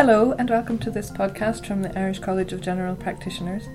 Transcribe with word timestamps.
Hello, 0.00 0.32
and 0.38 0.48
welcome 0.48 0.78
to 0.78 0.90
this 0.90 1.10
podcast 1.10 1.66
from 1.66 1.82
the 1.82 1.98
Irish 1.98 2.20
College 2.20 2.54
of 2.54 2.62
General 2.62 2.96
Practitioners. 2.96 3.68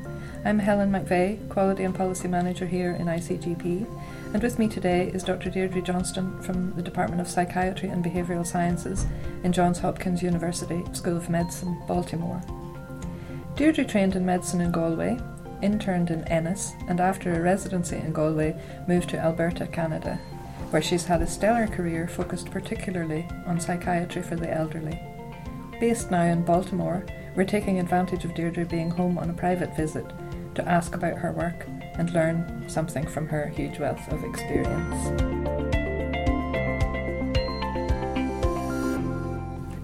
I'm 0.43 0.57
Helen 0.57 0.91
McVeigh, 0.91 1.47
Quality 1.49 1.83
and 1.83 1.93
Policy 1.93 2.27
Manager 2.27 2.65
here 2.65 2.93
in 2.93 3.05
ICGP, 3.05 3.85
and 4.33 4.41
with 4.41 4.57
me 4.57 4.67
today 4.67 5.11
is 5.13 5.23
Dr. 5.23 5.51
Deirdre 5.51 5.83
Johnston 5.83 6.41
from 6.41 6.73
the 6.73 6.81
Department 6.81 7.21
of 7.21 7.27
Psychiatry 7.27 7.89
and 7.89 8.03
Behavioural 8.03 8.43
Sciences 8.43 9.05
in 9.43 9.53
Johns 9.53 9.77
Hopkins 9.77 10.23
University 10.23 10.83
School 10.93 11.15
of 11.15 11.29
Medicine, 11.29 11.79
Baltimore. 11.87 12.41
Deirdre 13.55 13.85
trained 13.85 14.15
in 14.15 14.25
medicine 14.25 14.61
in 14.61 14.71
Galway, 14.71 15.19
interned 15.61 16.09
in 16.09 16.23
Ennis, 16.23 16.73
and 16.87 16.99
after 16.99 17.35
a 17.35 17.39
residency 17.39 17.97
in 17.97 18.13
Galway, 18.13 18.59
moved 18.87 19.11
to 19.11 19.19
Alberta, 19.19 19.67
Canada, 19.67 20.15
where 20.71 20.81
she's 20.81 21.05
had 21.05 21.21
a 21.21 21.27
stellar 21.27 21.67
career 21.67 22.07
focused 22.07 22.49
particularly 22.49 23.27
on 23.45 23.59
psychiatry 23.59 24.23
for 24.23 24.35
the 24.35 24.51
elderly. 24.51 24.99
Based 25.79 26.09
now 26.09 26.23
in 26.23 26.43
Baltimore, 26.43 27.05
we're 27.35 27.43
taking 27.43 27.79
advantage 27.79 28.23
of 28.23 28.33
Deirdre 28.33 28.65
being 28.65 28.89
home 28.89 29.17
on 29.17 29.29
a 29.29 29.33
private 29.33 29.75
visit 29.75 30.05
to 30.55 30.67
ask 30.67 30.95
about 30.95 31.17
her 31.17 31.33
work 31.33 31.65
and 31.97 32.13
learn 32.13 32.63
something 32.69 33.05
from 33.05 33.27
her 33.27 33.47
huge 33.47 33.77
wealth 33.77 34.07
of 34.11 34.23
experience. 34.23 35.05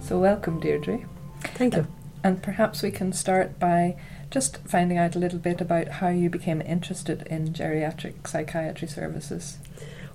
So, 0.08 0.18
welcome, 0.18 0.62
Deirdre. 0.62 1.06
Thank 1.42 1.76
you. 1.76 1.88
And 2.24 2.42
perhaps 2.42 2.82
we 2.82 2.92
can 2.92 3.12
start 3.12 3.60
by 3.60 3.98
just 4.30 4.60
finding 4.60 4.98
out 4.98 5.18
a 5.18 5.20
little 5.20 5.40
bit 5.40 5.60
about 5.60 5.90
how 5.90 6.08
you 6.08 6.30
became 6.30 6.62
interested 6.62 7.28
in 7.28 7.52
geriatric 7.52 8.28
psychiatry 8.28 8.88
services. 8.88 9.58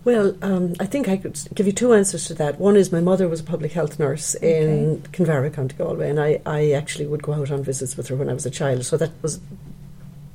Well, 0.06 0.36
um, 0.40 0.74
I 0.78 0.86
think 0.86 1.08
I 1.08 1.16
could 1.16 1.36
give 1.52 1.66
you 1.66 1.72
two 1.72 1.92
answers 1.92 2.26
to 2.26 2.34
that. 2.34 2.60
One 2.60 2.76
is 2.76 2.92
my 2.92 3.00
mother 3.00 3.26
was 3.26 3.40
a 3.40 3.42
public 3.42 3.72
health 3.72 3.98
nurse 3.98 4.36
okay. 4.36 4.62
in 4.62 5.02
Kinvara, 5.10 5.52
County 5.52 5.74
Galway, 5.76 6.08
and 6.08 6.20
I, 6.20 6.40
I 6.46 6.70
actually 6.70 7.08
would 7.08 7.24
go 7.24 7.32
out 7.32 7.50
on 7.50 7.64
visits 7.64 7.96
with 7.96 8.06
her 8.06 8.14
when 8.14 8.30
I 8.30 8.32
was 8.32 8.46
a 8.46 8.50
child. 8.50 8.84
So 8.84 8.96
that 8.98 9.10
was 9.20 9.40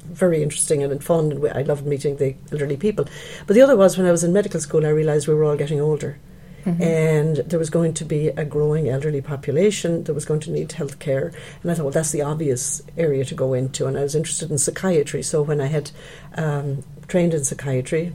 very 0.03 0.43
interesting 0.43 0.83
and 0.83 1.01
fun, 1.01 1.31
and 1.31 1.47
I 1.53 1.61
loved 1.61 1.85
meeting 1.85 2.17
the 2.17 2.35
elderly 2.51 2.75
people. 2.75 3.05
But 3.47 3.53
the 3.53 3.61
other 3.61 3.77
was 3.77 3.97
when 3.97 4.05
I 4.05 4.11
was 4.11 4.25
in 4.25 4.33
medical 4.33 4.59
school, 4.59 4.85
I 4.85 4.89
realised 4.89 5.29
we 5.29 5.35
were 5.35 5.45
all 5.45 5.55
getting 5.55 5.79
older. 5.79 6.19
Mm-hmm. 6.65 6.83
And 6.83 7.37
there 7.37 7.57
was 7.57 7.69
going 7.69 7.93
to 7.93 8.03
be 8.03 8.27
a 8.27 8.43
growing 8.43 8.89
elderly 8.89 9.21
population 9.21 10.03
that 10.03 10.13
was 10.13 10.25
going 10.25 10.41
to 10.41 10.51
need 10.51 10.73
health 10.73 10.99
care. 10.99 11.31
And 11.63 11.71
I 11.71 11.75
thought, 11.75 11.83
well, 11.83 11.93
that's 11.93 12.11
the 12.11 12.23
obvious 12.23 12.81
area 12.97 13.23
to 13.23 13.35
go 13.35 13.53
into. 13.53 13.87
And 13.87 13.97
I 13.97 14.01
was 14.01 14.15
interested 14.15 14.51
in 14.51 14.57
psychiatry. 14.57 15.23
So 15.23 15.41
when 15.41 15.61
I 15.61 15.67
had 15.67 15.91
um, 16.35 16.83
trained 17.07 17.33
in 17.33 17.45
psychiatry 17.45 18.13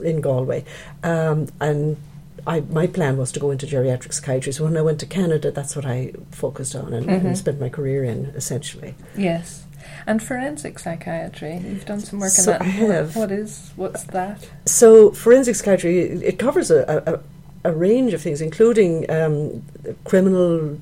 in 0.00 0.20
Galway, 0.20 0.64
um, 1.02 1.48
and 1.60 1.96
I, 2.46 2.60
my 2.60 2.86
plan 2.86 3.16
was 3.16 3.32
to 3.32 3.40
go 3.40 3.50
into 3.50 3.66
geriatric 3.66 4.12
psychiatry. 4.12 4.52
So 4.52 4.64
when 4.64 4.76
I 4.76 4.82
went 4.82 5.00
to 5.00 5.06
Canada, 5.06 5.50
that's 5.50 5.74
what 5.74 5.84
I 5.84 6.12
focused 6.30 6.76
on 6.76 6.92
and, 6.92 7.06
mm-hmm. 7.06 7.26
and 7.26 7.38
spent 7.38 7.60
my 7.60 7.68
career 7.68 8.04
in, 8.04 8.26
essentially. 8.36 8.94
Yes. 9.16 9.64
And 10.06 10.22
forensic 10.22 10.78
psychiatry, 10.78 11.56
you've 11.56 11.86
done 11.86 12.00
some 12.00 12.20
work 12.20 12.30
so 12.30 12.52
in 12.52 12.58
that. 12.58 12.62
I 12.62 12.64
have. 12.64 13.16
What 13.16 13.32
is 13.32 13.72
what's 13.76 14.04
that? 14.04 14.48
So 14.64 15.10
forensic 15.10 15.56
psychiatry 15.56 15.98
it 16.00 16.38
covers 16.38 16.70
a, 16.70 17.22
a, 17.64 17.70
a 17.70 17.72
range 17.72 18.12
of 18.12 18.22
things, 18.22 18.40
including 18.40 19.10
um, 19.10 19.64
criminal 20.04 20.78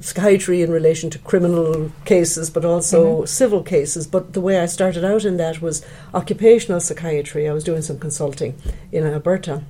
psychiatry 0.00 0.62
in 0.62 0.70
relation 0.70 1.10
to 1.10 1.18
criminal 1.18 1.92
cases, 2.04 2.50
but 2.50 2.64
also 2.64 3.16
mm-hmm. 3.16 3.26
civil 3.26 3.62
cases. 3.62 4.06
But 4.06 4.32
the 4.32 4.40
way 4.40 4.58
I 4.58 4.66
started 4.66 5.04
out 5.04 5.24
in 5.24 5.36
that 5.36 5.60
was 5.60 5.84
occupational 6.14 6.80
psychiatry. 6.80 7.48
I 7.48 7.52
was 7.52 7.64
doing 7.64 7.82
some 7.82 7.98
consulting 7.98 8.54
in 8.90 9.06
Alberta. 9.06 9.62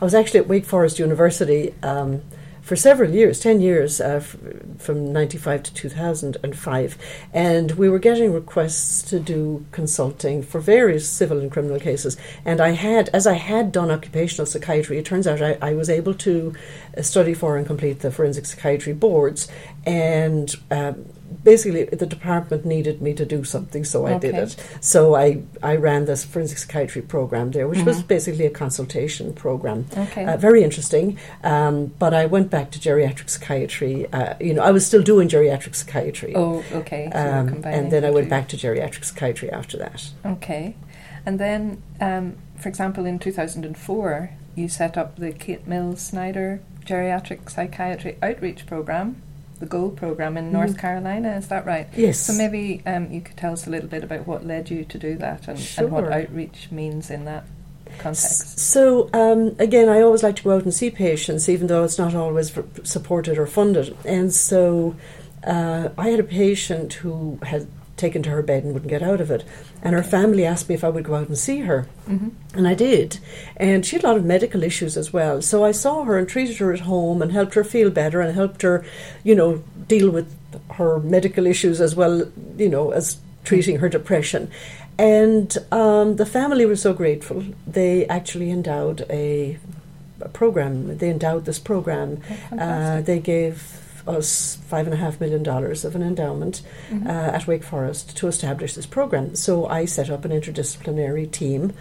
I 0.00 0.04
was 0.04 0.14
actually 0.14 0.40
at 0.40 0.48
Wake 0.48 0.64
Forest 0.64 0.98
University. 0.98 1.74
Um, 1.82 2.22
for 2.64 2.76
several 2.76 3.10
years, 3.10 3.40
10 3.40 3.60
years, 3.60 4.00
uh, 4.00 4.22
f- 4.22 4.36
from 4.78 5.12
95 5.12 5.64
to 5.64 5.74
2005. 5.74 6.98
And 7.34 7.72
we 7.72 7.90
were 7.90 7.98
getting 7.98 8.32
requests 8.32 9.02
to 9.10 9.20
do 9.20 9.66
consulting 9.70 10.42
for 10.42 10.60
various 10.60 11.06
civil 11.06 11.40
and 11.40 11.52
criminal 11.52 11.78
cases. 11.78 12.16
And 12.42 12.62
I 12.62 12.70
had, 12.70 13.10
as 13.10 13.26
I 13.26 13.34
had 13.34 13.70
done 13.70 13.90
occupational 13.90 14.46
psychiatry, 14.46 14.96
it 14.96 15.04
turns 15.04 15.26
out 15.26 15.42
I, 15.42 15.58
I 15.60 15.74
was 15.74 15.90
able 15.90 16.14
to 16.14 16.54
study 17.02 17.34
for 17.34 17.56
and 17.56 17.66
complete 17.66 18.00
the 18.00 18.10
forensic 18.10 18.46
psychiatry 18.46 18.92
boards. 18.92 19.48
And 19.86 20.54
um, 20.70 21.06
basically 21.42 21.84
the 21.84 22.06
department 22.06 22.64
needed 22.64 23.02
me 23.02 23.14
to 23.14 23.24
do 23.24 23.44
something, 23.44 23.84
so 23.84 24.06
I 24.06 24.14
okay. 24.14 24.30
did 24.30 24.34
it. 24.34 24.56
So 24.80 25.14
I, 25.14 25.42
I 25.62 25.76
ran 25.76 26.04
this 26.04 26.24
forensic 26.24 26.58
psychiatry 26.58 27.02
program 27.02 27.50
there, 27.50 27.66
which 27.68 27.78
mm-hmm. 27.78 27.88
was 27.88 28.02
basically 28.02 28.46
a 28.46 28.50
consultation 28.50 29.32
program. 29.34 29.86
Okay. 29.96 30.24
Uh, 30.24 30.36
very 30.36 30.62
interesting. 30.62 31.18
Um, 31.42 31.86
but 31.98 32.14
I 32.14 32.26
went 32.26 32.50
back 32.50 32.70
to 32.72 32.78
geriatric 32.78 33.28
psychiatry. 33.30 34.10
Uh, 34.12 34.34
you 34.40 34.54
know, 34.54 34.62
I 34.62 34.70
was 34.70 34.86
still 34.86 35.02
doing 35.02 35.28
geriatric 35.28 35.74
psychiatry. 35.74 36.34
Oh, 36.34 36.64
okay. 36.72 37.10
So 37.12 37.18
um, 37.18 37.62
and 37.64 37.90
then 37.90 38.04
I 38.04 38.10
went 38.10 38.28
back 38.28 38.48
to 38.48 38.56
geriatric 38.56 39.04
psychiatry 39.04 39.50
after 39.50 39.76
that. 39.78 40.10
Okay. 40.24 40.76
And 41.26 41.40
then, 41.40 41.82
um, 42.00 42.36
for 42.56 42.68
example, 42.68 43.06
in 43.06 43.18
2004, 43.18 44.30
you 44.56 44.68
set 44.68 44.96
up 44.96 45.16
the 45.16 45.32
Kate 45.32 45.66
Mills 45.66 46.00
Snyder 46.00 46.60
Geriatric 46.84 47.50
Psychiatry 47.50 48.16
Outreach 48.22 48.66
Program 48.66 49.22
the 49.60 49.66
GO 49.66 49.90
program 49.90 50.36
in 50.36 50.52
North 50.52 50.76
mm. 50.76 50.78
Carolina. 50.78 51.36
Is 51.36 51.48
that 51.48 51.64
right? 51.64 51.88
Yes. 51.96 52.20
So 52.20 52.32
maybe 52.32 52.82
um, 52.86 53.10
you 53.10 53.20
could 53.20 53.36
tell 53.36 53.52
us 53.52 53.66
a 53.66 53.70
little 53.70 53.88
bit 53.88 54.04
about 54.04 54.26
what 54.26 54.44
led 54.44 54.70
you 54.70 54.84
to 54.84 54.98
do 54.98 55.16
that 55.16 55.48
and, 55.48 55.58
sure. 55.58 55.84
and 55.84 55.92
what 55.92 56.12
outreach 56.12 56.70
means 56.70 57.10
in 57.10 57.24
that 57.24 57.44
context. 57.98 58.58
So 58.58 59.08
um, 59.12 59.56
again, 59.58 59.88
I 59.88 60.00
always 60.00 60.22
like 60.22 60.36
to 60.36 60.42
go 60.42 60.56
out 60.56 60.64
and 60.64 60.74
see 60.74 60.90
patients, 60.90 61.48
even 61.48 61.66
though 61.66 61.84
it's 61.84 61.98
not 61.98 62.14
always 62.14 62.52
supported 62.82 63.38
or 63.38 63.46
funded. 63.46 63.96
And 64.04 64.32
so 64.32 64.96
uh, 65.44 65.90
I 65.96 66.08
had 66.10 66.20
a 66.20 66.24
patient 66.24 66.94
who 66.94 67.38
had 67.42 67.66
taken 67.96 68.22
to 68.22 68.30
her 68.30 68.42
bed 68.42 68.64
and 68.64 68.72
wouldn't 68.72 68.90
get 68.90 69.02
out 69.02 69.20
of 69.20 69.30
it. 69.30 69.44
And 69.82 69.94
her 69.94 70.02
family 70.02 70.44
asked 70.44 70.68
me 70.68 70.74
if 70.74 70.84
I 70.84 70.88
would 70.88 71.04
go 71.04 71.14
out 71.14 71.28
and 71.28 71.38
see 71.38 71.60
her. 71.60 71.86
Mm-hmm. 72.08 72.30
And 72.56 72.68
I 72.68 72.74
did. 72.74 73.18
And 73.56 73.84
she 73.86 73.96
had 73.96 74.04
a 74.04 74.08
lot 74.08 74.16
of 74.16 74.24
medical 74.24 74.62
issues 74.62 74.96
as 74.96 75.12
well. 75.12 75.42
So 75.42 75.64
I 75.64 75.72
saw 75.72 76.04
her 76.04 76.18
and 76.18 76.28
treated 76.28 76.56
her 76.58 76.72
at 76.72 76.80
home 76.80 77.22
and 77.22 77.32
helped 77.32 77.54
her 77.54 77.64
feel 77.64 77.90
better 77.90 78.20
and 78.20 78.34
helped 78.34 78.62
her, 78.62 78.84
you 79.22 79.34
know, 79.34 79.62
deal 79.86 80.10
with 80.10 80.34
her 80.72 80.98
medical 81.00 81.46
issues 81.46 81.80
as 81.80 81.94
well, 81.94 82.30
you 82.56 82.68
know, 82.68 82.90
as 82.90 83.18
treating 83.44 83.78
her 83.78 83.88
depression. 83.88 84.50
And 84.98 85.56
um, 85.72 86.16
the 86.16 86.26
family 86.26 86.66
was 86.66 86.82
so 86.82 86.92
grateful. 86.92 87.44
They 87.66 88.06
actually 88.06 88.50
endowed 88.50 89.06
a, 89.10 89.58
a 90.20 90.28
program. 90.28 90.98
They 90.98 91.10
endowed 91.10 91.44
this 91.44 91.58
program. 91.58 92.20
Oh, 92.52 92.58
uh, 92.58 93.00
they 93.02 93.18
gave 93.18 93.83
us 94.06 94.56
five 94.68 94.86
and 94.86 94.94
a 94.94 94.96
half 94.96 95.20
million 95.20 95.42
dollars 95.42 95.84
of 95.84 95.94
an 95.96 96.02
endowment 96.02 96.62
mm-hmm. 96.90 97.06
uh, 97.06 97.10
at 97.10 97.46
Wake 97.46 97.64
Forest 97.64 98.16
to 98.16 98.28
establish 98.28 98.74
this 98.74 98.86
program. 98.86 99.34
So 99.34 99.66
I 99.66 99.84
set 99.84 100.10
up 100.10 100.24
an 100.24 100.30
interdisciplinary 100.30 101.30
team, 101.30 101.72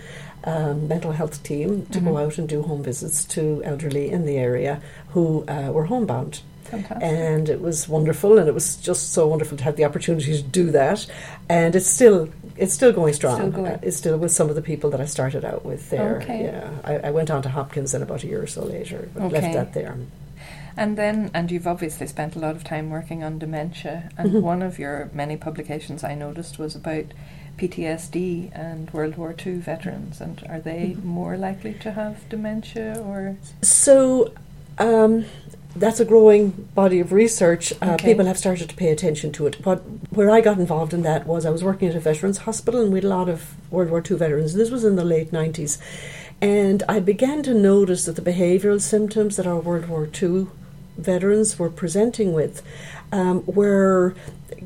um, 0.43 0.87
mental 0.87 1.11
health 1.11 1.43
team, 1.43 1.85
to 1.87 1.99
mm-hmm. 1.99 2.07
go 2.07 2.17
out 2.17 2.37
and 2.37 2.47
do 2.47 2.61
home 2.61 2.83
visits 2.83 3.25
to 3.25 3.61
elderly 3.63 4.09
in 4.09 4.25
the 4.25 4.37
area 4.37 4.81
who 5.09 5.45
uh, 5.47 5.71
were 5.71 5.85
homebound. 5.85 6.41
Fantastic. 6.63 7.03
And 7.03 7.49
it 7.49 7.61
was 7.61 7.87
wonderful, 7.87 8.37
and 8.37 8.47
it 8.47 8.53
was 8.53 8.77
just 8.77 9.13
so 9.13 9.27
wonderful 9.27 9.57
to 9.57 9.63
have 9.63 9.75
the 9.75 9.85
opportunity 9.85 10.35
to 10.35 10.41
do 10.41 10.71
that. 10.71 11.05
And 11.49 11.75
it's 11.75 11.87
still 11.87 12.29
it's 12.57 12.73
still 12.73 12.91
going 12.91 13.13
strong. 13.13 13.37
Still 13.37 13.51
going. 13.51 13.71
Uh, 13.73 13.79
it's 13.81 13.97
still 13.97 14.17
with 14.17 14.31
some 14.31 14.49
of 14.49 14.55
the 14.55 14.61
people 14.61 14.89
that 14.91 15.01
I 15.01 15.05
started 15.05 15.45
out 15.45 15.65
with 15.65 15.89
there. 15.89 16.21
Okay. 16.21 16.45
Yeah, 16.45 16.69
I, 16.83 17.07
I 17.07 17.11
went 17.11 17.29
on 17.29 17.41
to 17.43 17.49
Hopkins, 17.49 17.93
and 17.93 18.03
about 18.03 18.23
a 18.23 18.27
year 18.27 18.41
or 18.41 18.47
so 18.47 18.63
later, 18.63 19.09
but 19.13 19.23
okay. 19.23 19.41
left 19.41 19.53
that 19.53 19.73
there. 19.73 19.97
And 20.75 20.97
then, 20.97 21.29
and 21.33 21.51
you've 21.51 21.67
obviously 21.67 22.07
spent 22.07 22.35
a 22.35 22.39
lot 22.39 22.55
of 22.55 22.63
time 22.63 22.89
working 22.89 23.23
on 23.23 23.39
dementia, 23.39 24.09
and 24.17 24.31
mm-hmm. 24.31 24.41
one 24.41 24.61
of 24.61 24.79
your 24.79 25.09
many 25.13 25.37
publications 25.37 26.03
I 26.03 26.15
noticed 26.15 26.57
was 26.57 26.75
about 26.75 27.05
PTSD 27.57 28.51
and 28.57 28.91
World 28.91 29.15
War 29.15 29.35
II 29.45 29.57
veterans. 29.57 30.19
And 30.19 30.43
are 30.49 30.59
they 30.59 30.95
mm-hmm. 30.95 31.07
more 31.07 31.37
likely 31.37 31.73
to 31.75 31.91
have 31.91 32.27
dementia 32.29 32.99
or? 32.99 33.37
So, 33.61 34.33
um, 34.79 35.25
that's 35.75 35.99
a 35.99 36.05
growing 36.05 36.49
body 36.75 36.99
of 36.99 37.11
research. 37.11 37.73
Uh, 37.81 37.93
okay. 37.93 38.09
People 38.11 38.25
have 38.25 38.37
started 38.37 38.69
to 38.69 38.75
pay 38.75 38.89
attention 38.89 39.31
to 39.33 39.47
it. 39.47 39.57
But 39.63 39.77
where 40.11 40.29
I 40.29 40.41
got 40.41 40.59
involved 40.59 40.93
in 40.93 41.01
that 41.03 41.25
was 41.25 41.45
I 41.45 41.49
was 41.49 41.63
working 41.63 41.89
at 41.89 41.95
a 41.95 41.99
veterans 41.99 42.39
hospital 42.39 42.81
and 42.81 42.91
we 42.91 42.97
had 42.97 43.05
a 43.05 43.09
lot 43.09 43.29
of 43.29 43.55
World 43.71 43.89
War 43.89 44.03
II 44.07 44.17
veterans. 44.17 44.53
This 44.53 44.69
was 44.69 44.83
in 44.83 44.95
the 44.95 45.03
late 45.03 45.31
90s. 45.31 45.79
And 46.41 46.83
I 46.89 46.99
began 46.99 47.41
to 47.43 47.53
notice 47.53 48.05
that 48.05 48.15
the 48.15 48.21
behavioural 48.21 48.81
symptoms 48.81 49.37
that 49.37 49.47
our 49.47 49.59
World 49.59 49.87
War 49.87 50.07
II 50.21 50.47
veterans 50.97 51.57
were 51.59 51.69
presenting 51.69 52.33
with 52.33 52.61
um, 53.11 53.43
were 53.45 54.15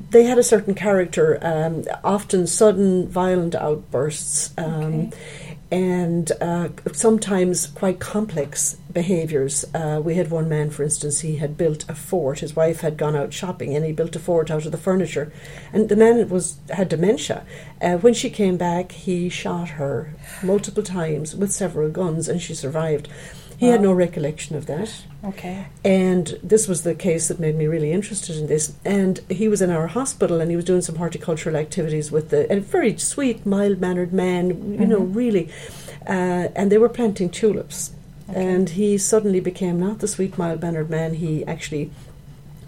they 0.10 0.24
had 0.24 0.38
a 0.38 0.44
certain 0.44 0.74
character, 0.74 1.38
um, 1.42 1.84
often 2.04 2.48
sudden 2.48 3.08
violent 3.08 3.56
outbursts. 3.56 4.54
Um, 4.58 4.74
okay. 4.74 5.12
And 5.70 6.32
uh, 6.40 6.70
sometimes 6.94 7.68
quite 7.68 8.00
complex 8.00 8.78
behaviours. 8.94 9.66
Uh, 9.74 10.02
we 10.02 10.16
had 10.16 10.32
one 10.32 10.48
man, 10.48 10.70
for 10.70 10.84
instance, 10.84 11.20
he 11.20 11.36
had 11.36 11.58
built 11.58 11.84
a 11.90 11.94
fort. 11.94 12.40
His 12.40 12.56
wife 12.56 12.80
had 12.80 12.96
gone 12.96 13.18
out 13.18 13.34
shopping, 13.34 13.76
and 13.76 13.84
he 13.84 13.92
built 13.92 14.16
a 14.16 14.20
fort 14.20 14.50
out 14.50 14.66
of 14.66 14.72
the 14.72 14.78
furniture. 14.78 15.30
And 15.74 15.90
the 15.90 15.98
man 15.98 16.30
was 16.30 16.58
had 16.70 16.88
dementia. 16.88 17.46
Uh, 17.82 17.98
when 17.98 18.14
she 18.14 18.30
came 18.30 18.56
back, 18.56 18.94
he 18.94 19.28
shot 19.28 19.72
her 19.72 20.14
multiple 20.42 20.84
times 20.84 21.36
with 21.36 21.52
several 21.52 21.90
guns, 21.90 22.30
and 22.30 22.42
she 22.42 22.54
survived 22.54 23.10
He 23.58 23.68
had 23.70 23.82
no 23.82 23.92
recollection 23.92 24.56
of 24.56 24.68
that. 24.68 25.04
Okay. 25.26 25.66
And 25.84 26.38
this 26.44 26.68
was 26.68 26.84
the 26.84 26.94
case 26.94 27.28
that 27.28 27.40
made 27.40 27.56
me 27.56 27.66
really 27.66 27.92
interested 27.92 28.36
in 28.36 28.46
this. 28.46 28.74
And 28.86 29.20
he 29.30 29.48
was 29.48 29.64
in 29.64 29.72
our 29.72 29.88
hospital 29.88 30.40
and 30.40 30.52
he 30.52 30.56
was 30.56 30.64
doing 30.66 30.82
some 30.82 30.98
horticultural 30.98 31.56
activities 31.56 32.12
with 32.12 32.30
the, 32.30 32.52
a 32.56 32.60
very 32.60 32.96
sweet, 33.00 33.46
mild 33.48 33.82
mannered 33.82 34.14
man, 34.14 34.50
you 34.80 34.86
know, 34.86 35.02
Mhm. 35.02 35.16
really. 35.16 35.50
Uh, 36.08 36.50
and 36.56 36.72
they 36.72 36.78
were 36.78 36.88
planting 36.90 37.30
tulips. 37.30 37.92
Okay. 38.30 38.40
And 38.46 38.70
he 38.70 38.98
suddenly 38.98 39.40
became 39.40 39.80
not 39.80 40.00
the 40.00 40.08
sweet, 40.08 40.38
mild 40.38 40.62
mannered 40.62 40.90
man. 40.92 41.16
He 41.16 41.44
actually 41.46 41.90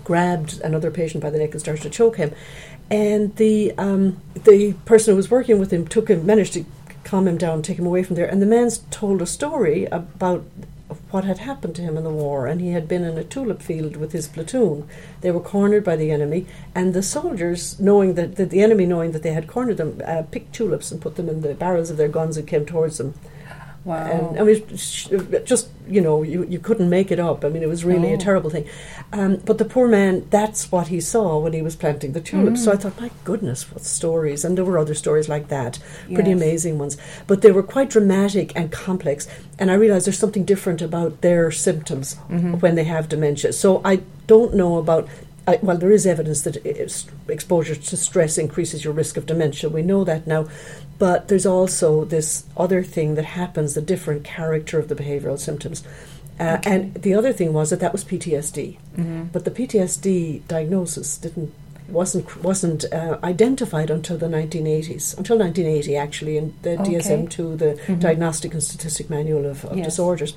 grabbed 0.04 0.60
another 0.62 0.90
patient 0.90 1.22
by 1.22 1.30
the 1.30 1.38
neck 1.38 1.52
and 1.52 1.60
started 1.60 1.84
to 1.84 1.90
choke 1.92 2.18
him. 2.18 2.32
And 2.90 3.36
the 3.36 3.74
um, 3.78 4.18
the 4.34 4.74
person 4.86 5.12
who 5.12 5.16
was 5.18 5.30
working 5.30 5.60
with 5.60 5.72
him 5.72 5.86
took 5.86 6.08
him, 6.10 6.26
managed 6.26 6.54
to 6.54 6.66
calm 7.04 7.28
him 7.28 7.38
down, 7.38 7.62
take 7.62 7.78
him 7.78 7.86
away 7.86 8.02
from 8.02 8.16
there. 8.16 8.26
And 8.26 8.42
the 8.42 8.48
man's 8.48 8.80
told 8.90 9.22
a 9.22 9.28
story 9.28 9.86
about 9.92 10.44
what 11.12 11.24
had 11.24 11.40
happened 11.40 11.76
to 11.76 11.82
him 11.82 11.98
in 11.98 12.04
the 12.04 12.10
war. 12.10 12.48
And 12.48 12.62
he 12.62 12.72
had 12.72 12.88
been 12.88 13.04
in 13.04 13.18
a 13.18 13.24
tulip 13.24 13.62
field 13.62 13.96
with 13.98 14.12
his 14.12 14.28
platoon. 14.28 14.88
They 15.22 15.32
were 15.32 15.40
cornered 15.40 15.84
by 15.84 15.96
the 15.96 16.12
enemy, 16.12 16.46
and 16.76 16.94
the 16.94 17.04
soldiers, 17.04 17.80
knowing 17.80 18.14
that, 18.16 18.36
that 18.36 18.50
the 18.50 18.62
enemy 18.62 18.86
knowing 18.86 19.12
that 19.12 19.24
they 19.24 19.34
had 19.34 19.48
cornered 19.48 19.78
them, 19.78 20.02
uh, 20.06 20.24
picked 20.24 20.54
tulips 20.54 20.92
and 20.92 21.02
put 21.02 21.16
them 21.16 21.30
in 21.30 21.42
the 21.42 21.54
barrels 21.54 21.90
of 21.90 21.98
their 21.98 22.08
guns 22.08 22.38
and 22.38 22.48
came 22.48 22.66
towards 22.66 22.98
them. 22.98 23.14
Wow. 23.86 24.30
And 24.30 24.40
I 24.40 24.44
mean, 24.44 24.64
just 25.46 25.70
you 25.88 26.02
know, 26.02 26.22
you, 26.22 26.46
you 26.48 26.60
couldn't 26.60 26.90
make 26.90 27.12
it 27.12 27.20
up. 27.20 27.44
I 27.44 27.50
mean, 27.50 27.64
it 27.64 27.70
was 27.70 27.84
really 27.84 28.12
Oh. 28.12 28.16
a 28.16 28.18
terrible 28.18 28.50
thing. 28.52 28.66
Um, 29.12 29.38
but 29.46 29.58
the 29.58 29.66
poor 29.66 29.88
man, 29.88 30.28
that's 30.30 30.72
what 30.72 30.90
he 30.90 31.00
saw 31.02 31.40
when 31.40 31.54
he 31.54 31.62
was 31.64 31.76
planting 31.76 32.12
the 32.12 32.22
tulips. 32.22 32.64
So 32.64 32.72
I 32.72 32.76
Mm. 32.76 32.82
thought, 32.82 33.02
my 33.02 33.10
goodness, 33.24 33.72
what 33.72 33.84
stories! 33.84 34.46
And 34.46 34.56
there 34.58 34.66
were 34.66 34.78
other 34.78 34.94
stories 34.94 35.28
like 35.30 35.48
that, 35.48 35.80
pretty 36.14 36.30
Yes. 36.30 36.38
amazing 36.42 36.78
ones. 36.78 36.98
But 37.26 37.42
they 37.42 37.52
were 37.52 37.64
quite 37.64 37.90
dramatic 37.90 38.52
and 38.56 38.70
complex. 38.72 39.28
And 39.58 39.72
I 39.72 39.76
realised 39.76 40.06
there's 40.06 40.20
something 40.20 40.44
different 40.44 40.82
about 40.82 41.22
their 41.22 41.50
symptoms 41.50 42.18
Mhm. 42.30 42.62
when 42.62 42.76
they 42.76 42.84
have 42.84 43.10
dementia. 43.10 43.54
So 43.54 43.82
I 43.84 44.02
don't 44.28 44.54
know 44.54 44.78
about. 44.78 45.08
I, 45.48 45.58
well, 45.64 45.78
there 45.78 45.92
is 45.92 46.06
evidence 46.06 46.42
that 46.42 46.58
s- 46.64 47.06
exposure 47.28 47.74
to 47.74 47.98
stress 47.98 48.38
increases 48.38 48.84
your 48.86 48.94
risk 48.94 49.18
of 49.18 49.26
dementia. 49.26 49.68
We 49.72 49.82
know 49.82 50.04
that 50.04 50.28
now. 50.28 50.46
But 51.00 51.28
there's 51.30 51.46
also 51.46 52.04
this 52.06 52.44
other 52.58 52.84
thing 52.84 53.16
that 53.16 53.26
happens, 53.26 53.74
the 53.74 53.82
different 53.82 54.24
character 54.24 54.78
of 54.80 54.88
the 54.90 54.96
behavioural 54.96 55.40
symptoms. 55.40 55.82
Uh, 56.40 56.58
Okay. 56.60 56.72
And 56.76 56.94
the 56.96 57.14
other 57.14 57.34
thing 57.34 57.52
was 57.54 57.70
that 57.70 57.80
that 57.82 57.92
was 57.92 58.04
PTSD. 58.04 58.78
Mhm. 58.98 59.32
But 59.34 59.44
the 59.46 59.52
PTSD 59.52 60.42
diagnosis 60.48 61.18
didn't 61.18 61.52
wasn't 61.90 62.44
wasn't 62.44 62.86
uh, 62.94 63.18
identified 63.24 63.90
until 63.90 64.16
the 64.18 64.28
1980s, 64.30 65.18
until 65.18 65.38
1980 65.40 65.96
actually, 65.98 66.38
in 66.38 66.54
the 66.62 66.74
Okay. 66.80 66.84
DSM-2, 66.96 67.58
the 67.58 67.80
Mhm. 67.88 68.00
Diagnostic 68.00 68.54
and 68.54 68.62
Statistic 68.62 69.10
Manual 69.10 69.46
of, 69.48 69.66
of 69.66 69.76
Yes. 69.78 69.86
Disorders, 69.88 70.36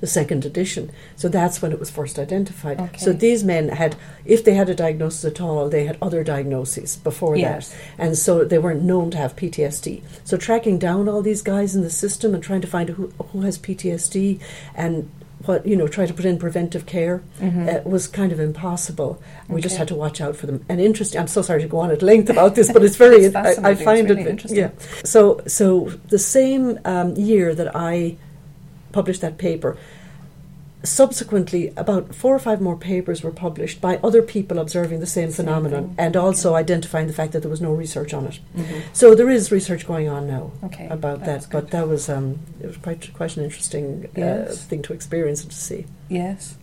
the 0.00 0.06
second 0.06 0.44
edition. 0.44 0.90
So 1.16 1.28
that's 1.28 1.60
when 1.62 1.72
it 1.72 1.78
was 1.80 1.90
first 1.90 2.18
identified. 2.18 2.80
Okay. 2.80 2.98
So 2.98 3.12
these 3.12 3.44
men 3.44 3.68
had, 3.68 3.96
if 4.24 4.44
they 4.44 4.54
had 4.54 4.68
a 4.68 4.74
diagnosis 4.74 5.24
at 5.24 5.40
all, 5.40 5.68
they 5.68 5.84
had 5.86 5.98
other 6.02 6.22
diagnoses 6.24 6.96
before 6.96 7.36
Yes. 7.36 7.70
that, 7.70 7.78
and 7.98 8.18
so 8.18 8.44
they 8.44 8.58
weren't 8.58 8.82
known 8.82 9.10
to 9.12 9.16
have 9.18 9.36
PTSD. 9.36 10.02
So 10.24 10.36
tracking 10.36 10.78
down 10.78 11.08
all 11.08 11.22
these 11.22 11.42
guys 11.42 11.74
in 11.76 11.82
the 11.82 11.90
system 11.90 12.34
and 12.34 12.42
trying 12.42 12.60
to 12.62 12.66
find 12.66 12.88
who 12.90 13.12
who 13.32 13.40
has 13.42 13.58
PTSD 13.58 14.38
and 14.74 15.08
what 15.44 15.64
you 15.66 15.76
know, 15.76 15.86
try 15.86 16.06
to 16.06 16.14
put 16.14 16.24
in 16.24 16.38
preventive 16.38 16.86
care 16.86 17.22
Mhm. 17.40 17.68
uh, 17.68 17.88
was 17.88 18.08
kind 18.08 18.32
of 18.32 18.40
impossible. 18.40 19.20
We 19.48 19.60
just 19.60 19.76
had 19.76 19.86
to 19.88 19.94
watch 19.94 20.20
out 20.20 20.34
for 20.34 20.46
them. 20.46 20.64
And 20.68 20.80
interesting, 20.80 21.20
I'm 21.20 21.28
so 21.28 21.42
sorry 21.42 21.60
to 21.62 21.68
go 21.68 21.78
on 21.78 21.90
at 21.92 22.02
length 22.02 22.30
about 22.30 22.54
this, 22.56 22.72
but 22.72 22.82
it's 22.86 22.96
very. 22.96 23.26
It's 23.26 23.36
I, 23.36 23.70
I 23.70 23.74
find 23.74 24.08
really 24.08 24.22
it 24.22 24.28
interesting. 24.28 24.58
yeah. 24.58 24.70
So 25.04 25.40
so 25.46 25.92
the 26.08 26.18
same 26.18 26.80
um, 26.84 27.14
year 27.16 27.54
that 27.54 27.76
I 27.76 28.16
published 28.96 29.20
that 29.20 29.36
paper. 29.38 29.76
Subsequently, 30.84 31.72
about 31.76 32.14
four 32.14 32.32
or 32.34 32.38
five 32.38 32.60
more 32.60 32.76
papers 32.76 33.18
were 33.22 33.32
published 33.32 33.80
by 33.80 33.96
other 34.04 34.22
people 34.22 34.58
observing 34.60 35.00
the 35.00 35.06
same, 35.06 35.30
Same 35.30 35.46
phenomenon 35.46 35.84
thing. 35.88 35.94
and 35.98 36.16
also 36.16 36.54
identifying 36.54 37.08
the 37.08 37.12
fact 37.20 37.32
that 37.32 37.40
there 37.42 37.50
was 37.50 37.60
no 37.60 37.72
research 37.72 38.14
on 38.14 38.26
it. 38.26 38.38
Mhm. 38.56 38.82
So 38.92 39.14
there 39.14 39.28
is 39.28 39.50
research 39.50 39.84
going 39.92 40.08
on 40.08 40.28
now 40.28 40.44
Okay. 40.68 40.86
about 40.98 41.24
that, 41.24 41.48
but 41.50 41.70
that 41.74 41.88
was 41.88 42.08
um, 42.08 42.38
it 42.62 42.66
was 42.68 42.76
quite 42.76 43.02
quite 43.14 43.36
an 43.36 43.42
interesting 43.44 44.06
uh, 44.16 44.44
thing 44.70 44.82
to 44.82 44.92
experience 44.92 45.42
and 45.42 45.50
to 45.50 45.56
see. 45.70 45.86
Yes. 46.08 46.54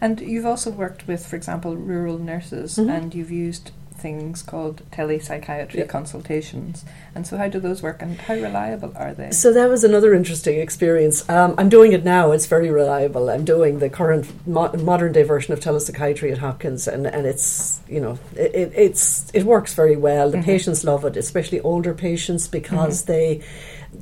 And 0.00 0.20
you've 0.20 0.46
also 0.52 0.70
worked 0.70 1.08
with, 1.08 1.26
for 1.26 1.34
example, 1.40 1.74
rural 1.76 2.18
nurses, 2.18 2.76
Mhm. 2.78 2.88
and 2.96 3.14
you've 3.16 3.32
used 3.48 3.72
things 4.02 4.42
called 4.42 4.82
telepsychiatry 4.90 5.88
consultations. 5.88 6.84
And 7.14 7.26
so, 7.26 7.36
how 7.36 7.48
do 7.48 7.60
those 7.60 7.82
work, 7.82 8.02
and 8.02 8.18
how 8.20 8.34
reliable 8.34 8.92
are 8.96 9.14
they? 9.14 9.30
So 9.30 9.52
that 9.52 9.68
was 9.70 9.84
another 9.84 10.12
interesting 10.14 10.58
experience. 10.60 11.28
Um, 11.28 11.54
I'm 11.58 11.68
doing 11.68 11.92
it 11.92 12.04
now; 12.04 12.32
it's 12.32 12.46
very 12.46 12.70
reliable. 12.70 13.30
I'm 13.30 13.44
doing 13.44 13.78
the 13.78 13.88
current 13.88 14.26
mo- 14.46 14.72
modern 14.72 15.12
day 15.12 15.22
version 15.22 15.52
of 15.54 15.60
telepsychiatry 15.60 16.32
at 16.32 16.38
Hopkins, 16.38 16.88
and, 16.88 17.06
and 17.06 17.26
it's 17.26 17.80
you 17.88 18.00
know 18.00 18.18
it, 18.36 18.54
it, 18.54 18.72
it's 18.76 19.30
it 19.32 19.44
works 19.44 19.74
very 19.74 19.96
well. 19.96 20.30
The 20.30 20.38
Mhm. 20.38 20.44
patients 20.44 20.84
love 20.84 21.04
it, 21.04 21.16
especially 21.16 21.60
older 21.60 21.94
patients 21.94 22.48
because 22.48 23.04
they 23.04 23.40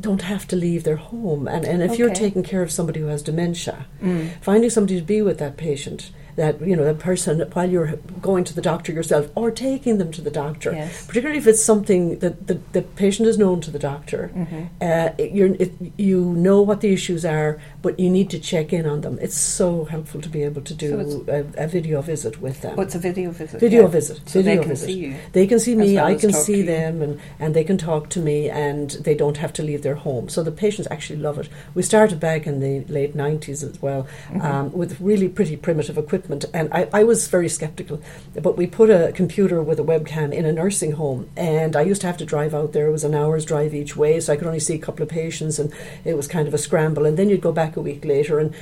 don't 0.00 0.22
have 0.22 0.46
to 0.48 0.56
leave 0.56 0.84
their 0.84 0.96
home. 0.96 1.46
And 1.48 1.64
and 1.64 1.82
if 1.82 1.98
you're 1.98 2.14
taking 2.14 2.42
care 2.42 2.62
of 2.62 2.70
somebody 2.72 3.00
who 3.00 3.06
has 3.08 3.22
dementia, 3.22 3.86
Mm. 4.02 4.30
finding 4.40 4.70
somebody 4.70 4.98
to 5.00 5.04
be 5.06 5.20
with 5.20 5.38
that 5.38 5.56
patient 5.56 6.10
that 6.36 6.60
you 6.60 6.74
know 6.76 6.84
that 6.84 6.98
person 6.98 7.40
while 7.52 7.68
you're 7.70 7.96
going 8.22 8.44
to 8.44 8.54
the 8.54 8.62
doctor 8.62 8.92
yourself 8.92 9.28
or 9.34 9.50
taking 9.50 9.98
them 9.98 10.10
to 10.12 10.20
the 10.22 10.30
doctor 10.30 10.72
Yes. 10.72 11.06
particularly 11.06 11.38
if 11.38 11.46
it's 11.46 11.62
something 11.62 12.18
that 12.20 12.46
the, 12.46 12.60
the 12.72 12.82
patient 12.82 13.28
is 13.28 13.36
known 13.38 13.60
to 13.62 13.70
the 13.70 13.78
doctor 13.78 14.30
Mhm. 14.34 14.68
uh, 14.80 15.12
it, 15.18 15.32
you're, 15.32 15.54
it, 15.64 15.72
you 15.96 16.20
know 16.46 16.60
what 16.62 16.80
the 16.80 16.92
issues 16.92 17.24
are 17.24 17.60
but 17.82 17.98
you 17.98 18.10
need 18.10 18.28
to 18.30 18.38
check 18.38 18.72
in 18.72 18.86
on 18.86 19.00
them 19.00 19.18
it's 19.20 19.36
so 19.36 19.84
helpful 19.84 20.20
to 20.20 20.28
be 20.28 20.42
able 20.42 20.60
to 20.62 20.74
do 20.74 21.00
it's- 21.00 21.14
a, 21.58 21.64
a 21.64 21.66
video 21.66 22.00
visit 22.02 22.40
with 22.40 22.60
them 22.62 22.78
it's 22.78 22.94
a 22.94 22.98
video 22.98 23.30
visit. 23.30 23.60
video 23.60 23.82
yeah. 23.82 23.88
visit 23.88 24.20
So 24.26 24.40
video 24.42 24.56
they 24.56 24.60
can 24.62 24.68
visit 24.70 24.86
see 24.86 24.98
you. 24.98 25.16
they 25.32 25.46
can 25.46 25.58
see 25.60 25.74
me, 25.74 25.94
well 25.96 26.06
I 26.06 26.14
can 26.14 26.32
see 26.32 26.62
them, 26.62 27.02
and, 27.02 27.20
and 27.38 27.54
they 27.54 27.64
can 27.64 27.78
talk 27.78 28.08
to 28.10 28.20
me, 28.20 28.48
and 28.50 28.90
they 28.90 29.14
don't 29.14 29.36
have 29.38 29.52
to 29.54 29.62
leave 29.62 29.82
their 29.82 29.94
home. 29.94 30.28
So 30.28 30.42
the 30.42 30.50
patients 30.52 30.88
actually 30.90 31.18
love 31.20 31.38
it. 31.38 31.48
We 31.74 31.82
started 31.82 32.18
back 32.20 32.46
in 32.46 32.60
the 32.60 32.84
late 32.92 33.14
90s 33.16 33.62
as 33.68 33.80
well 33.82 34.06
Mhm. 34.30 34.42
um, 34.44 34.72
with 34.72 35.00
really 35.00 35.28
pretty 35.28 35.56
primitive 35.56 35.96
equipment, 35.98 36.44
and 36.52 36.68
I, 36.72 36.88
I 36.92 37.04
was 37.04 37.28
very 37.28 37.48
skeptical. 37.48 38.00
But 38.34 38.56
we 38.56 38.66
put 38.66 38.90
a 38.90 39.12
computer 39.14 39.62
with 39.62 39.78
a 39.80 39.84
webcam 39.84 40.32
in 40.32 40.44
a 40.44 40.52
nursing 40.52 40.92
home, 40.92 41.28
and 41.36 41.76
I 41.76 41.82
used 41.82 42.00
to 42.02 42.06
have 42.06 42.16
to 42.18 42.24
drive 42.24 42.54
out 42.54 42.72
there. 42.72 42.86
It 42.88 42.92
was 42.92 43.04
an 43.04 43.14
hour's 43.14 43.44
drive 43.44 43.74
each 43.74 43.96
way, 43.96 44.20
so 44.20 44.32
I 44.32 44.36
could 44.36 44.46
only 44.46 44.60
see 44.60 44.74
a 44.74 44.78
couple 44.78 45.02
of 45.02 45.08
patients, 45.08 45.58
and 45.58 45.72
it 46.04 46.16
was 46.16 46.26
kind 46.26 46.46
of 46.48 46.54
a 46.54 46.58
scramble. 46.58 47.06
And 47.06 47.16
then 47.16 47.28
you'd 47.28 47.40
go 47.40 47.52
back 47.52 47.69
a 47.76 47.80
week 47.80 48.04
later, 48.04 48.38
and 48.38 48.52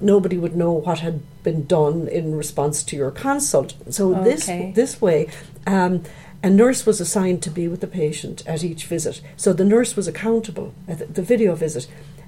nobody 0.00 0.36
would 0.38 0.56
know 0.56 0.72
what 0.72 0.98
had 1.00 1.20
been 1.42 1.64
done 1.66 2.08
in 2.08 2.34
response 2.36 2.82
to 2.84 2.96
your 2.96 3.10
consult. 3.10 3.74
So 3.90 4.14
this 4.14 4.48
Okay. 4.48 4.72
this 4.74 5.00
way. 5.00 5.28
Um, 5.66 6.02
a 6.44 6.50
nurse 6.50 6.84
was 6.84 7.00
assigned 7.00 7.40
to 7.44 7.50
be 7.50 7.68
with 7.68 7.80
the 7.80 7.86
patient 7.86 8.42
at 8.48 8.64
each 8.64 8.86
visit. 8.86 9.20
So 9.36 9.52
the 9.52 9.64
nurse 9.64 9.94
was 9.94 10.08
accountable 10.08 10.74
at 10.88 10.98
the, 10.98 11.06
the 11.06 11.22
video 11.22 11.54
visit. 11.54 11.86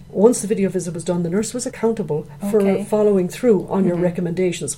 Once 0.08 0.40
the 0.40 0.46
video 0.46 0.68
visit 0.68 0.94
was 0.94 1.02
done, 1.02 1.24
the 1.24 1.30
nurse 1.30 1.52
was 1.52 1.66
accountable 1.66 2.24
for 2.48 2.84
following 2.84 3.28
through 3.28 3.66
on 3.68 3.84
your 3.84 3.96
Mhm. 3.96 4.02
recommendations. 4.02 4.76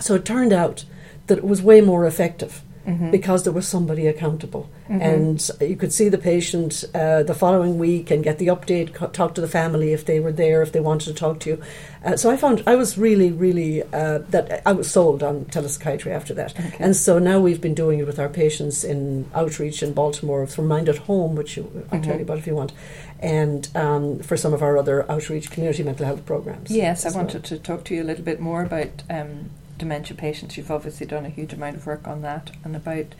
So 0.00 0.16
it 0.16 0.24
turned 0.24 0.52
out 0.52 0.84
that 1.28 1.38
it 1.38 1.44
was 1.44 1.62
way 1.62 1.80
more 1.80 2.04
effective 2.04 2.62
Mhm. 2.86 3.10
because 3.10 3.44
there 3.44 3.52
was 3.52 3.66
somebody 3.66 4.06
accountable. 4.06 4.68
Mhm. 4.90 5.00
And 5.00 5.50
you 5.70 5.76
could 5.76 5.92
see 5.92 6.08
the 6.10 6.18
patient 6.18 6.84
uh, 6.94 7.22
the 7.22 7.34
following 7.34 7.78
week 7.78 8.10
and 8.10 8.22
get 8.22 8.38
the 8.38 8.48
update, 8.48 8.92
co- 8.92 9.06
talk 9.06 9.34
to 9.34 9.40
the 9.40 9.48
family 9.48 9.92
if 9.92 10.04
they 10.04 10.20
were 10.20 10.32
there, 10.32 10.60
if 10.62 10.72
they 10.72 10.80
wanted 10.80 11.06
to 11.08 11.14
talk 11.14 11.40
to 11.40 11.50
you. 11.50 11.58
Uh, 12.04 12.16
so 12.16 12.30
I 12.30 12.36
found 12.36 12.62
I 12.66 12.74
was 12.76 12.98
really, 12.98 13.32
really, 13.32 13.82
uh, 13.82 14.18
that 14.30 14.60
I 14.66 14.72
was 14.72 14.90
sold 14.90 15.22
on 15.22 15.46
telepsychiatry 15.46 16.12
after 16.12 16.34
that. 16.34 16.52
Okay. 16.58 16.76
And 16.78 16.94
so 16.94 17.18
now 17.18 17.40
we've 17.40 17.60
been 17.62 17.74
doing 17.74 17.98
it 18.00 18.06
with 18.06 18.18
our 18.18 18.28
patients 18.28 18.84
in 18.84 19.24
outreach 19.34 19.82
in 19.82 19.94
Baltimore 19.94 20.46
from 20.46 20.66
Mind 20.68 20.88
at 20.90 20.98
Home, 20.98 21.34
which 21.34 21.56
you, 21.56 21.64
I'll 21.90 22.00
tell 22.02 22.12
Mhm. 22.14 22.18
you 22.18 22.22
about 22.24 22.38
if 22.38 22.46
you 22.46 22.54
want, 22.54 22.72
and 23.20 23.66
um, 23.74 24.18
for 24.18 24.36
some 24.36 24.52
of 24.52 24.62
our 24.62 24.76
other 24.76 25.10
outreach 25.10 25.50
community 25.50 25.82
mental 25.82 26.04
health 26.04 26.26
programs. 26.26 26.70
Yes, 26.70 27.06
I 27.06 27.08
well. 27.08 27.18
wanted 27.24 27.44
to 27.44 27.58
talk 27.58 27.84
to 27.84 27.94
you 27.94 28.02
a 28.02 28.04
little 28.10 28.24
bit 28.24 28.38
more 28.40 28.62
about 28.62 29.02
um, 29.08 29.48
dementia 29.78 30.16
patients. 30.16 30.56
You've 30.56 30.70
obviously 30.70 31.06
done 31.06 31.24
a 31.26 31.30
huge 31.30 31.52
amount 31.52 31.76
of 31.76 31.86
work 31.86 32.06
on 32.06 32.22
that, 32.22 32.50
and 32.64 32.74
about. 32.76 33.14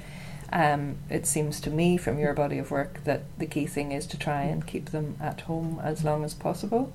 Um, 0.52 0.96
it 1.10 1.26
seems 1.26 1.58
to 1.62 1.70
me 1.70 1.96
from 1.96 2.18
your 2.18 2.32
body 2.32 2.58
of 2.58 2.70
work 2.70 3.02
that 3.04 3.22
the 3.38 3.46
key 3.46 3.66
thing 3.66 3.90
is 3.90 4.06
to 4.08 4.18
try 4.18 4.42
and 4.42 4.64
keep 4.64 4.90
them 4.90 5.16
at 5.20 5.40
home 5.42 5.80
as 5.82 6.04
long 6.04 6.22
as 6.24 6.32
possible. 6.34 6.92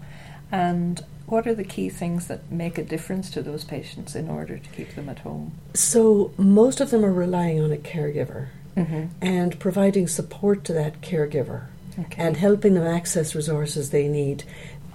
And 0.52 1.04
what 1.26 1.46
are 1.46 1.56
the 1.56 1.66
key 1.66 1.90
things 1.90 2.28
that 2.28 2.50
make 2.52 2.78
a 2.78 2.84
difference 2.84 3.30
to 3.32 3.42
those 3.42 3.66
patients 3.66 4.16
in 4.16 4.30
order 4.30 4.58
to 4.60 4.70
keep 4.70 4.96
them 4.96 5.10
at 5.10 5.20
home? 5.20 5.56
So 5.74 6.32
most 6.38 6.80
of 6.80 6.90
them 6.92 7.04
are 7.04 7.12
relying 7.12 7.62
on 7.62 7.72
a 7.72 7.78
caregiver 7.78 8.48
Mm-hmm. 8.78 9.06
and 9.22 9.60
providing 9.60 10.08
support 10.08 10.64
to 10.66 10.74
that 10.74 11.02
caregiver 11.02 11.66
Okay. 12.00 12.22
and 12.24 12.38
helping 12.38 12.76
them 12.76 12.88
access 12.88 13.36
resources 13.36 13.90
they 13.90 14.08
need. 14.08 14.44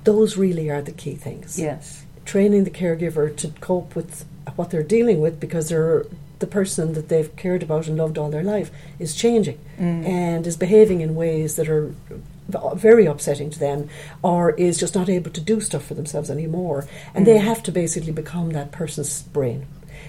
Those 0.05 0.39
really 0.39 0.71
are 0.71 0.81
the 0.81 0.93
key 0.93 1.17
things. 1.17 1.59
yes. 1.59 2.07
Training 2.25 2.65
the 2.65 2.71
caregiver 2.71 3.37
to 3.37 3.49
cope 3.61 3.95
with 3.95 4.25
what 4.57 4.71
they're 4.71 4.83
dealing 4.83 5.21
with 5.21 5.41
because 5.41 5.69
they're 5.69 6.05
the 6.41 6.47
person 6.47 6.93
that 6.95 7.09
they've 7.09 7.35
cared 7.37 7.63
about 7.63 7.87
and 7.87 7.97
loved 7.97 8.19
all 8.19 8.31
their 8.31 8.43
life 8.43 8.71
is 8.99 9.15
changing 9.15 9.59
Mm. 9.79 10.07
and 10.07 10.47
is 10.47 10.57
behaving 10.57 11.01
in 11.01 11.15
ways 11.15 11.57
that 11.57 11.69
are 11.69 11.95
very 12.75 13.07
upsetting 13.07 13.49
to 13.51 13.59
them, 13.59 13.89
or 14.23 14.51
is 14.51 14.79
just 14.79 14.95
not 14.95 15.09
able 15.09 15.31
to 15.31 15.41
do 15.41 15.61
stuff 15.61 15.85
for 15.87 15.95
themselves 15.95 16.31
anymore, 16.31 16.87
and 17.15 17.27
they 17.27 17.39
have 17.39 17.63
to 17.63 17.73
basically 17.73 18.13
become 18.13 18.51
that 18.51 18.71
person's 18.71 19.23
brain. 19.23 19.67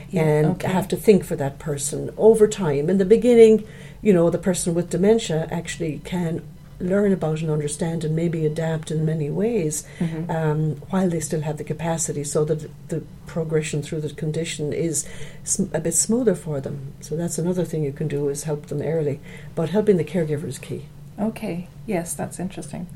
Yeah, 0.10 0.24
and 0.24 0.48
okay. 0.48 0.68
have 0.68 0.88
to 0.90 0.98
think 0.98 1.24
for 1.24 1.36
that 1.38 1.60
person 1.60 2.12
over 2.18 2.48
time. 2.48 2.90
In 2.90 2.98
the 2.98 3.06
beginning, 3.06 3.64
you 4.02 4.14
know, 4.14 4.30
the 4.30 4.38
person 4.38 4.74
with 4.76 4.90
dementia 4.90 5.48
actually 5.50 6.02
can 6.04 6.42
learn 6.80 7.12
about 7.14 7.42
and 7.42 7.50
understand 7.50 8.04
and 8.04 8.16
maybe 8.16 8.46
adapt 8.46 8.92
in 8.92 9.06
many 9.06 9.30
ways 9.30 9.84
Mhm. 10.00 10.30
um, 10.30 10.76
while 10.90 11.10
they 11.10 11.20
still 11.20 11.42
have 11.42 11.58
the 11.58 11.64
capacity 11.64 12.24
so 12.24 12.44
that 12.46 12.70
the 12.90 13.02
progression 13.26 13.82
through 13.82 14.02
the 14.02 14.10
condition 14.10 14.74
is 14.74 15.06
sm- 15.44 15.74
a 15.74 15.80
bit 15.80 15.94
smoother 15.94 16.36
for 16.36 16.60
them. 16.62 16.94
So 17.02 17.16
that's 17.16 17.38
another 17.38 17.64
thing 17.66 17.84
you 17.84 17.94
can 17.94 18.08
do 18.08 18.28
is 18.30 18.44
help 18.44 18.66
them 18.68 18.82
early. 18.82 19.20
But 19.56 19.70
helping 19.70 19.98
the 19.98 20.04
caregiver 20.04 20.48
is 20.48 20.58
key. 20.60 20.86
Okay, 21.20 21.68
yes, 21.88 22.14
that's 22.14 22.40
interesting. 22.40 22.88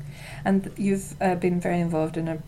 And 0.44 0.70
you've 0.76 1.14
uh, 1.20 1.36
been 1.36 1.58
very 1.60 1.80
involved 1.80 2.16
in 2.18 2.28
a 2.28 2.38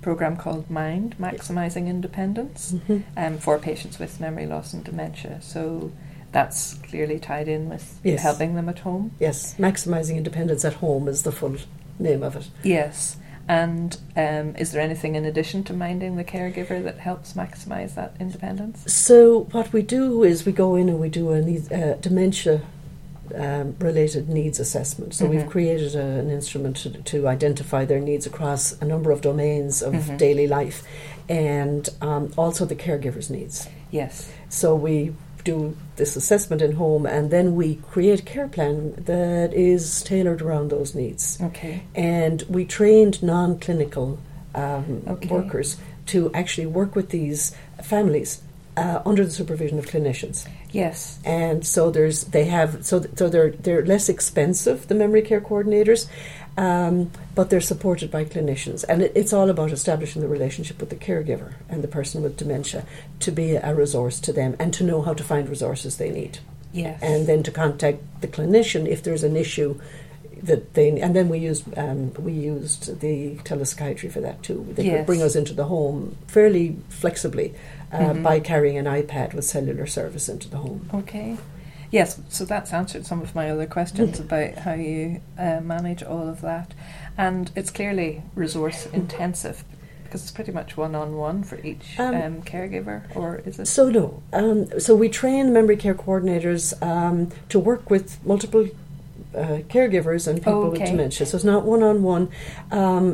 program 0.00 0.36
called 0.36 0.70
Mind, 0.70 1.16
Maximizing 1.20 1.86
Independence, 1.86 2.74
Mhm. 2.88 3.02
um, 3.16 3.38
for 3.38 3.58
patients 3.58 3.98
with 3.98 4.20
memory 4.20 4.46
loss 4.46 4.72
and 4.72 4.82
dementia. 4.84 5.38
So 5.42 5.90
that's 6.32 6.74
clearly 6.74 7.18
tied 7.18 7.48
in 7.48 7.68
with 7.68 7.98
Yes. 8.04 8.22
helping 8.22 8.54
them 8.54 8.68
at 8.68 8.80
home. 8.80 9.12
Yes, 9.18 9.54
maximizing 9.58 10.16
independence 10.16 10.64
at 10.64 10.74
home 10.74 11.08
is 11.08 11.22
the 11.22 11.32
full 11.32 11.56
name 11.98 12.22
of 12.22 12.36
it. 12.36 12.48
Yes. 12.62 13.16
And 13.50 13.96
um, 14.14 14.54
is 14.56 14.72
there 14.72 14.82
anything 14.82 15.14
in 15.14 15.24
addition 15.24 15.64
to 15.64 15.72
minding 15.72 16.16
the 16.16 16.24
caregiver 16.24 16.84
that 16.84 16.98
helps 16.98 17.32
maximize 17.32 17.94
that 17.94 18.14
independence? 18.20 18.92
So 18.92 19.44
what 19.52 19.72
we 19.72 19.80
do 19.80 20.22
is 20.22 20.44
we 20.44 20.52
go 20.52 20.74
in 20.76 20.90
and 20.90 21.00
we 21.00 21.08
do 21.08 21.30
a 21.32 21.40
need, 21.40 21.72
uh, 21.72 21.94
dementia 21.94 22.60
um, 23.34 23.74
related 23.78 24.28
needs 24.28 24.58
assessment. 24.58 25.12
So 25.14 25.26
we've 25.26 25.42
Mhm. 25.42 25.50
created 25.50 25.94
a, 25.96 26.00
an 26.02 26.30
instrument 26.30 26.76
to, 26.78 26.90
to 26.90 27.28
identify 27.28 27.84
their 27.84 28.00
needs 28.00 28.26
across 28.26 28.72
a 28.80 28.84
number 28.86 29.10
of 29.10 29.20
domains 29.20 29.82
of 29.82 29.92
Mhm. 29.94 30.16
daily 30.18 30.46
life, 30.46 30.82
and 31.28 31.88
um, 32.00 32.32
also 32.38 32.64
the 32.64 32.74
caregiver's 32.74 33.28
needs. 33.30 33.68
Yes. 33.90 34.30
So 34.48 34.74
we 34.74 35.12
do 35.50 35.56
this 36.00 36.16
assessment 36.16 36.60
in 36.62 36.72
home, 36.82 37.04
and 37.16 37.24
then 37.30 37.46
we 37.60 37.68
create 37.92 38.20
a 38.20 38.26
care 38.34 38.48
plan 38.56 38.76
that 39.12 39.50
is 39.70 39.82
tailored 40.10 40.40
around 40.46 40.66
those 40.70 40.90
needs. 41.02 41.24
Okay. 41.48 41.74
And 41.94 42.36
we 42.56 42.62
trained 42.78 43.14
non-clinical 43.22 44.08
um, 44.54 45.02
Okay. 45.14 45.28
workers 45.36 45.68
to 46.12 46.18
actually 46.40 46.68
work 46.80 46.90
with 46.98 47.08
these 47.18 47.40
families 47.82 48.30
uh, 48.76 49.00
under 49.10 49.24
the 49.24 49.30
supervision 49.40 49.78
of 49.78 49.86
clinicians. 49.92 50.46
Yes. 50.70 51.18
And 51.24 51.66
so 51.74 51.90
there's 51.90 52.18
they 52.36 52.44
have 52.58 52.70
so 52.90 53.00
th- 53.00 53.14
so 53.18 53.24
they're 53.32 53.52
they're 53.64 53.84
less 53.94 54.08
expensive 54.08 54.78
the 54.88 54.94
memory 54.94 55.22
care 55.22 55.40
coordinators, 55.40 56.06
um, 56.58 57.10
but 57.34 57.50
they're 57.50 57.60
supported 57.72 58.10
by 58.10 58.24
clinicians, 58.24 58.84
and 58.88 59.02
it, 59.02 59.12
it's 59.14 59.32
all 59.32 59.48
about 59.48 59.70
establishing 59.72 60.20
the 60.22 60.28
relationship 60.28 60.80
with 60.80 60.90
the 60.90 60.96
caregiver 60.96 61.50
and 61.68 61.82
the 61.84 61.88
person 61.88 62.22
with 62.22 62.36
dementia 62.36 62.84
to 63.20 63.30
be 63.30 63.54
a 63.54 63.74
resource 63.74 64.18
to 64.20 64.32
them 64.32 64.56
and 64.58 64.74
to 64.74 64.82
know 64.84 65.00
how 65.02 65.14
to 65.14 65.22
find 65.22 65.48
resources 65.48 65.96
they 65.96 66.10
need, 66.10 66.38
Yes. 66.72 67.00
and 67.02 67.26
then 67.28 67.42
to 67.44 67.50
contact 67.52 67.98
the 68.22 68.28
clinician 68.28 68.86
if 68.86 69.02
there's 69.04 69.22
an 69.24 69.36
issue 69.36 69.80
that 70.42 70.74
they 70.74 70.88
and 71.00 71.16
then 71.16 71.28
we 71.28 71.38
used 71.38 71.64
um, 71.76 72.12
we 72.18 72.32
used 72.32 73.00
the 73.00 73.34
telepsychiatry 73.48 74.10
for 74.10 74.20
that 74.20 74.40
too. 74.42 74.60
They 74.74 74.84
Yes. 74.84 74.96
could 74.98 75.06
bring 75.06 75.22
us 75.22 75.34
into 75.34 75.52
the 75.52 75.64
home 75.64 76.16
fairly 76.28 76.76
flexibly 76.88 77.54
uh, 77.92 77.98
Mhm. 77.98 78.22
by 78.22 78.38
carrying 78.40 78.76
an 78.78 78.84
iPad 78.84 79.34
with 79.34 79.44
cellular 79.44 79.86
service 79.86 80.28
into 80.28 80.48
the 80.48 80.58
home. 80.58 80.88
Okay. 80.94 81.36
Yes, 81.90 82.20
so 82.28 82.44
that's 82.44 82.72
answered 82.72 83.06
some 83.06 83.22
of 83.22 83.34
my 83.34 83.50
other 83.50 83.66
questions 83.66 84.20
about 84.20 84.54
how 84.56 84.74
you 84.74 85.22
uh, 85.38 85.60
manage 85.60 86.02
all 86.02 86.28
of 86.28 86.40
that. 86.42 86.74
And 87.16 87.50
it's 87.56 87.70
clearly 87.70 88.22
resource 88.34 88.86
intensive 88.86 89.64
because 90.04 90.22
it's 90.22 90.30
pretty 90.30 90.52
much 90.52 90.76
one 90.76 90.94
on 90.94 91.16
one 91.16 91.42
for 91.42 91.58
each 91.60 91.98
Um, 91.98 92.14
um, 92.14 92.42
caregiver, 92.42 93.04
or 93.14 93.42
is 93.44 93.58
it? 93.58 93.66
So 93.66 93.90
no. 93.90 94.22
Um, 94.32 94.80
so 94.80 94.94
we 94.94 95.08
train 95.08 95.52
memory 95.52 95.76
care 95.76 95.94
coordinators 95.94 96.80
um, 96.82 97.30
to 97.50 97.58
work 97.58 97.90
with 97.90 98.18
multiple 98.24 98.68
uh, 99.34 99.60
caregivers 99.68 100.26
and 100.26 100.38
people 100.38 100.70
with 100.70 100.84
dementia. 100.84 101.26
So 101.26 101.36
it's 101.36 101.44
not 101.44 101.64
one 101.64 101.82
on 101.82 102.02
one. 102.02 102.30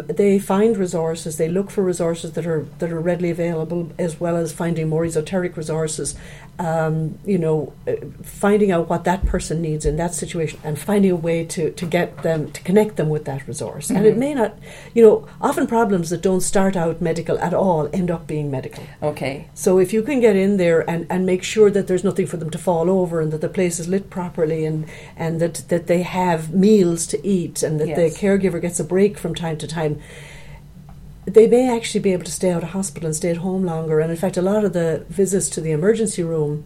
They 0.07 0.39
find 0.39 0.77
resources. 0.77 1.37
They 1.37 1.49
look 1.49 1.71
for 1.71 1.83
resources 1.83 2.33
that 2.33 2.47
are 2.47 2.67
that 2.79 2.93
are 2.93 3.01
readily 3.01 3.31
available, 3.31 3.91
as 3.99 4.21
well 4.21 4.37
as 4.37 4.53
finding 4.53 4.89
more 4.89 5.05
esoteric 5.05 5.57
resources. 5.57 6.15
Um, 6.59 7.19
you 7.25 7.37
know, 7.39 7.73
uh, 7.89 7.95
finding 8.23 8.71
out 8.71 8.89
what 8.89 9.03
that 9.05 9.27
person 9.27 9.61
needs 9.61 9.85
in 9.85 9.97
that 9.97 10.15
situation, 10.15 10.61
and 10.63 10.79
finding 10.79 11.11
a 11.11 11.17
way 11.17 11.45
to 11.47 11.71
to 11.73 11.85
get 11.85 12.23
them 12.23 12.53
to 12.53 12.63
connect 12.63 12.95
them 12.97 13.09
with 13.09 13.25
that 13.25 13.49
resource. 13.49 13.91
And 13.91 14.07
it 14.07 14.15
Mhm. 14.15 14.19
may 14.19 14.35
not, 14.35 14.57
you 14.95 15.03
know, 15.05 15.27
often 15.41 15.67
problems 15.67 16.11
that 16.11 16.23
don't 16.23 16.43
start 16.43 16.77
out 16.77 17.01
medical 17.01 17.39
at 17.41 17.55
all 17.55 17.89
end 17.93 18.09
up 18.09 18.29
being 18.29 18.53
medical. 18.53 18.85
Okay. 19.03 19.47
So 19.55 19.79
if 19.81 19.93
you 19.93 20.03
can 20.03 20.21
get 20.21 20.37
in 20.37 20.57
there 20.57 20.89
and, 20.89 21.07
and 21.11 21.27
make 21.27 21.43
sure 21.43 21.71
that 21.73 21.89
there's 21.89 22.05
nothing 22.05 22.27
for 22.27 22.37
them 22.37 22.51
to 22.51 22.59
fall 22.59 22.89
over 22.89 23.21
and 23.21 23.33
that 23.33 23.41
the 23.41 23.49
place 23.49 23.81
is 23.81 23.89
lit 23.89 24.09
properly 24.09 24.65
and, 24.65 24.87
and 25.17 25.41
that, 25.41 25.55
that 25.69 25.89
they 25.89 26.03
have 26.03 26.55
meals 26.55 27.07
to 27.09 27.27
eat 27.27 27.65
and 27.65 27.81
that 27.81 27.89
Yes. 27.89 27.99
the 27.99 28.27
caregiver 28.27 28.61
gets 28.61 28.79
a 28.79 28.85
break 28.85 29.19
from 29.19 29.35
time 29.35 29.57
to 29.59 29.67
time, 29.67 29.99
they 31.27 31.47
may 31.47 31.75
actually 31.75 32.01
be 32.01 32.13
able 32.13 32.25
to 32.25 32.33
stay 32.33 32.51
out 32.51 32.63
of 32.63 32.71
hospital 32.71 33.07
and 33.07 33.17
stay 33.17 33.31
at 33.31 33.39
home 33.39 33.65
longer. 33.65 34.01
And 34.01 34.11
in 34.11 34.17
fact, 34.17 34.37
a 34.37 34.43
lot 34.43 34.65
of 34.65 34.73
the 34.73 35.05
visits 35.09 35.49
to 35.51 35.61
the 35.61 35.71
emergency 35.73 36.23
room 36.23 36.65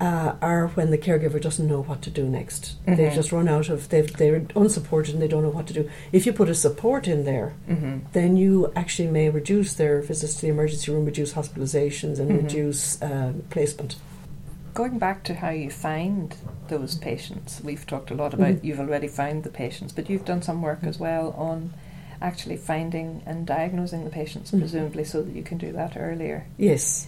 uh, 0.00 0.34
are 0.40 0.68
when 0.68 0.90
the 0.90 0.96
caregiver 0.96 1.38
doesn't 1.38 1.68
know 1.68 1.82
what 1.82 2.00
to 2.00 2.08
do 2.08 2.24
next. 2.26 2.76
They've 2.86 2.96
Mhm. 3.12 3.14
just 3.14 3.32
run 3.32 3.48
out 3.48 3.68
of, 3.68 3.90
they've, 3.90 4.10
they're 4.16 4.42
unsupported 4.56 5.12
and 5.12 5.22
they 5.22 5.28
don't 5.28 5.42
know 5.42 5.50
what 5.50 5.66
to 5.66 5.74
do. 5.74 5.90
If 6.10 6.24
you 6.24 6.32
put 6.32 6.48
a 6.48 6.54
support 6.54 7.06
in 7.06 7.24
there, 7.24 7.52
hmm 7.68 7.98
then 8.12 8.36
you 8.38 8.72
actually 8.74 9.08
may 9.10 9.28
reduce 9.28 9.74
their 9.74 10.00
visits 10.00 10.36
to 10.36 10.40
the 10.42 10.48
emergency 10.48 10.90
room, 10.90 11.04
reduce 11.04 11.34
hospitalizations, 11.34 12.18
and 12.18 12.30
Mhm. 12.30 12.42
reduce 12.44 13.02
uh, 13.02 13.32
placement. 13.50 13.96
Going 14.72 14.98
back 14.98 15.22
to 15.24 15.34
how 15.34 15.50
you 15.50 15.68
find 15.68 16.34
those 16.68 16.94
patients, 16.94 17.60
we've 17.62 17.86
talked 17.86 18.10
a 18.10 18.14
lot 18.14 18.32
about 18.32 18.54
Mhm. 18.54 18.64
you've 18.64 18.80
already 18.80 19.08
found 19.08 19.42
the 19.42 19.50
patients, 19.50 19.92
but 19.92 20.08
you've 20.08 20.24
done 20.24 20.40
some 20.40 20.62
work 20.62 20.78
as 20.82 20.98
well 20.98 21.34
on 21.36 21.74
actually 22.20 22.56
finding 22.56 23.22
and 23.26 23.46
diagnosing 23.46 24.04
the 24.04 24.10
patients, 24.10 24.50
Mhm. 24.50 24.60
presumably, 24.60 25.04
so 25.04 25.22
that 25.22 25.34
you 25.34 25.42
can 25.42 25.58
do 25.58 25.72
that 25.72 25.96
earlier. 25.96 26.44
Yes. 26.58 27.06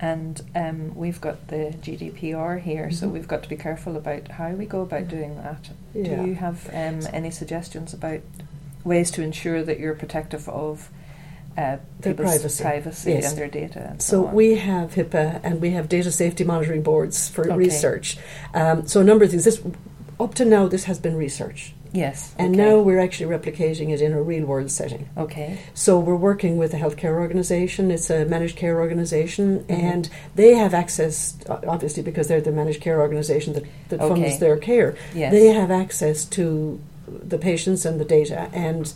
And 0.00 0.40
um, 0.54 0.92
we've 0.96 1.20
got 1.20 1.48
the 1.48 1.74
GDPR 1.80 2.58
here, 2.58 2.90
so 2.90 3.06
Mhm. 3.08 3.12
we've 3.12 3.28
got 3.28 3.42
to 3.44 3.48
be 3.48 3.56
careful 3.56 3.96
about 3.96 4.28
how 4.28 4.50
we 4.50 4.66
go 4.66 4.80
about 4.82 5.08
doing 5.08 5.36
that. 5.36 5.70
Yeah. 5.94 6.16
Do 6.22 6.26
you 6.28 6.34
have 6.36 6.68
um, 6.72 7.00
any 7.12 7.30
suggestions 7.30 7.92
about 7.94 8.20
ways 8.84 9.10
to 9.12 9.22
ensure 9.22 9.62
that 9.62 9.78
you're 9.78 9.94
protective 9.94 10.48
of 10.48 10.90
uh, 11.56 11.76
Their 12.00 12.14
privacy. 12.14 12.64
privacy 12.64 13.12
Yes. 13.12 13.28
and 13.30 13.38
their 13.38 13.46
data? 13.48 13.88
And 13.90 14.02
so, 14.02 14.22
So 14.24 14.28
we 14.32 14.54
have 14.56 14.94
HIPAA 14.94 15.38
and 15.44 15.60
we 15.60 15.70
have 15.72 15.88
data 15.88 16.10
safety 16.10 16.44
monitoring 16.44 16.82
boards 16.82 17.28
for 17.28 17.44
Okay. 17.46 17.54
research. 17.56 18.16
Um, 18.54 18.86
so 18.86 19.00
a 19.02 19.04
number 19.04 19.24
of 19.24 19.30
things. 19.30 19.44
This 19.44 19.60
up 20.18 20.34
to 20.36 20.44
now, 20.46 20.66
this 20.66 20.84
has 20.84 20.98
been 20.98 21.14
research, 21.16 21.74
yes, 21.92 22.34
and 22.38 22.54
okay. 22.54 22.64
now 22.64 22.78
we're 22.80 22.98
actually 23.00 23.30
replicating 23.36 23.90
it 23.90 24.00
in 24.00 24.12
a 24.12 24.22
real 24.22 24.46
world 24.46 24.70
setting. 24.70 25.08
okay, 25.16 25.58
So 25.74 25.98
we're 25.98 26.16
working 26.16 26.56
with 26.56 26.72
a 26.74 26.78
healthcare 26.78 27.14
organisation. 27.20 27.90
It's 27.90 28.10
a 28.10 28.24
managed 28.24 28.56
care 28.56 28.80
organisation, 28.80 29.60
Mhm. 29.60 29.82
and 29.82 30.08
they 30.34 30.54
have 30.54 30.74
access, 30.74 31.34
obviously, 31.48 32.02
because 32.02 32.28
they're 32.28 32.40
the 32.40 32.52
managed 32.52 32.80
care 32.80 33.00
organisation 33.00 33.52
that, 33.54 33.64
that 33.90 34.00
Okay. 34.00 34.08
funds 34.22 34.38
their 34.38 34.56
care. 34.56 34.94
yes, 35.14 35.32
They 35.32 35.46
have 35.48 35.70
access 35.70 36.24
to 36.26 36.78
the 37.28 37.36
patients 37.38 37.84
and 37.84 38.00
the 38.00 38.04
data, 38.04 38.48
and 38.54 38.92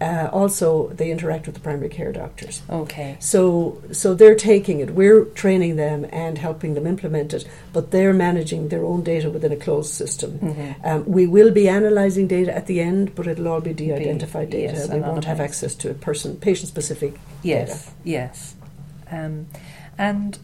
uh, 0.00 0.28
also 0.32 0.88
they 0.88 1.10
interact 1.10 1.46
with 1.46 1.54
the 1.54 1.60
primary 1.60 1.88
care 1.88 2.12
doctors. 2.12 2.62
okay, 2.70 3.16
So, 3.20 3.80
so 3.92 4.14
they're 4.14 4.34
taking 4.34 4.80
it. 4.80 4.90
We're 4.90 5.24
training 5.26 5.76
them 5.76 6.06
and 6.10 6.38
helping 6.38 6.74
them 6.74 6.86
implement 6.86 7.34
it, 7.34 7.46
but 7.72 7.90
they're 7.90 8.12
managing 8.14 8.68
their 8.68 8.84
own 8.84 9.02
data 9.02 9.28
within 9.30 9.52
a 9.52 9.56
closed 9.56 9.92
system. 9.92 10.30
hmm 10.38 10.72
Um, 10.84 11.04
we 11.06 11.26
will 11.26 11.50
be 11.50 11.68
analysing 11.68 12.26
data 12.28 12.54
at 12.54 12.66
the 12.66 12.80
end, 12.80 13.14
but 13.14 13.26
it'll 13.26 13.48
all 13.48 13.60
be 13.60 13.72
de-identified 13.74 14.50
Be- 14.50 14.58
data. 14.58 14.72
yes, 14.74 14.88
we 14.88 15.00
won't 15.00 15.24
have 15.26 15.40
access 15.40 15.74
to 15.76 15.90
a 15.90 15.94
person, 15.94 16.36
patient-specific 16.36 17.12
yes, 17.42 17.90
yes. 18.04 18.54
Um, 19.10 19.46
and 19.98 20.38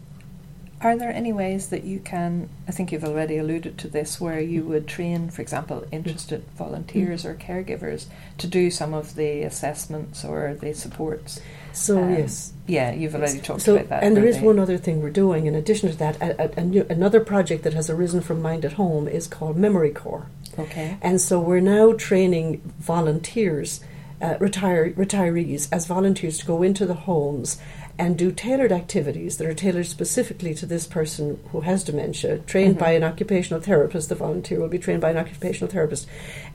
are 0.83 0.97
there 0.97 1.11
any 1.11 1.33
ways 1.33 1.69
that 1.69 1.85
you 1.85 1.99
can? 2.01 2.49
I 2.69 2.71
think 2.73 2.93
you've 2.93 3.05
already 3.05 3.39
alluded 3.39 3.79
to 3.79 3.89
this, 3.89 4.21
where 4.21 4.41
you 4.41 4.63
would 4.65 4.87
train, 4.87 5.31
for 5.31 5.41
example, 5.43 5.87
interested 5.91 6.45
volunteers 6.57 7.25
or 7.25 7.35
caregivers 7.35 8.07
to 8.39 8.47
do 8.47 8.71
some 8.71 8.93
of 8.93 9.15
the 9.15 9.43
assessments 9.43 10.25
or 10.25 10.55
the 10.61 10.75
supports. 10.75 11.41
So 11.73 12.03
Um, 12.03 12.11
yes, 12.15 12.53
Yeah, 12.67 12.93
you've 12.93 13.15
already 13.15 13.41
talked 13.41 13.63
so 13.63 13.77
about 13.77 13.89
that. 13.89 14.03
and 14.03 14.17
there 14.17 14.27
is 14.27 14.39
one 14.39 14.59
other 14.59 14.77
thing 14.79 15.03
we're 15.03 15.11
doing 15.11 15.47
in 15.47 15.55
addition 15.55 15.91
to 15.91 15.97
that. 15.97 16.21
A, 16.21 16.45
a, 16.45 16.61
a 16.61 16.65
new, 16.65 16.87
another 16.91 17.21
project 17.21 17.65
that 17.65 17.75
has 17.75 17.89
arisen 17.91 18.21
from 18.21 18.43
Mind 18.43 18.65
at 18.65 18.75
Home 18.75 19.09
is 19.09 19.27
called 19.27 19.57
Memory 19.57 19.91
Corps, 19.93 20.27
Okay. 20.59 20.97
and 21.03 21.21
so 21.21 21.39
we're 21.41 21.61
now 21.61 21.93
training 21.93 22.61
volunteers, 22.79 23.81
uh, 24.23 24.37
retire, 24.41 24.91
retirees 24.93 25.69
as 25.71 25.87
volunteers 25.87 26.39
to 26.39 26.47
go 26.47 26.63
into 26.63 26.87
the 26.87 26.95
homes 26.95 27.59
and 27.99 28.19
do 28.19 28.31
tailored 28.31 28.73
activities 28.73 29.37
that 29.39 29.47
are 29.47 29.55
tailored 29.55 29.87
specifically 29.87 30.55
to 30.55 30.67
this 30.67 30.87
person 30.87 31.41
who 31.53 31.61
has 31.63 31.83
dementia, 31.85 32.39
trained 32.41 32.75
Mm-hmm. 32.77 32.85
by 32.85 32.93
an 32.93 33.05
occupational 33.05 33.61
therapist. 33.63 34.09
The 34.09 34.15
volunteer 34.15 34.61
will 34.61 34.69
be 34.69 34.79
trained 34.79 35.01
by 35.01 35.11
an 35.11 35.17
occupational 35.17 35.71
therapist, 35.71 36.07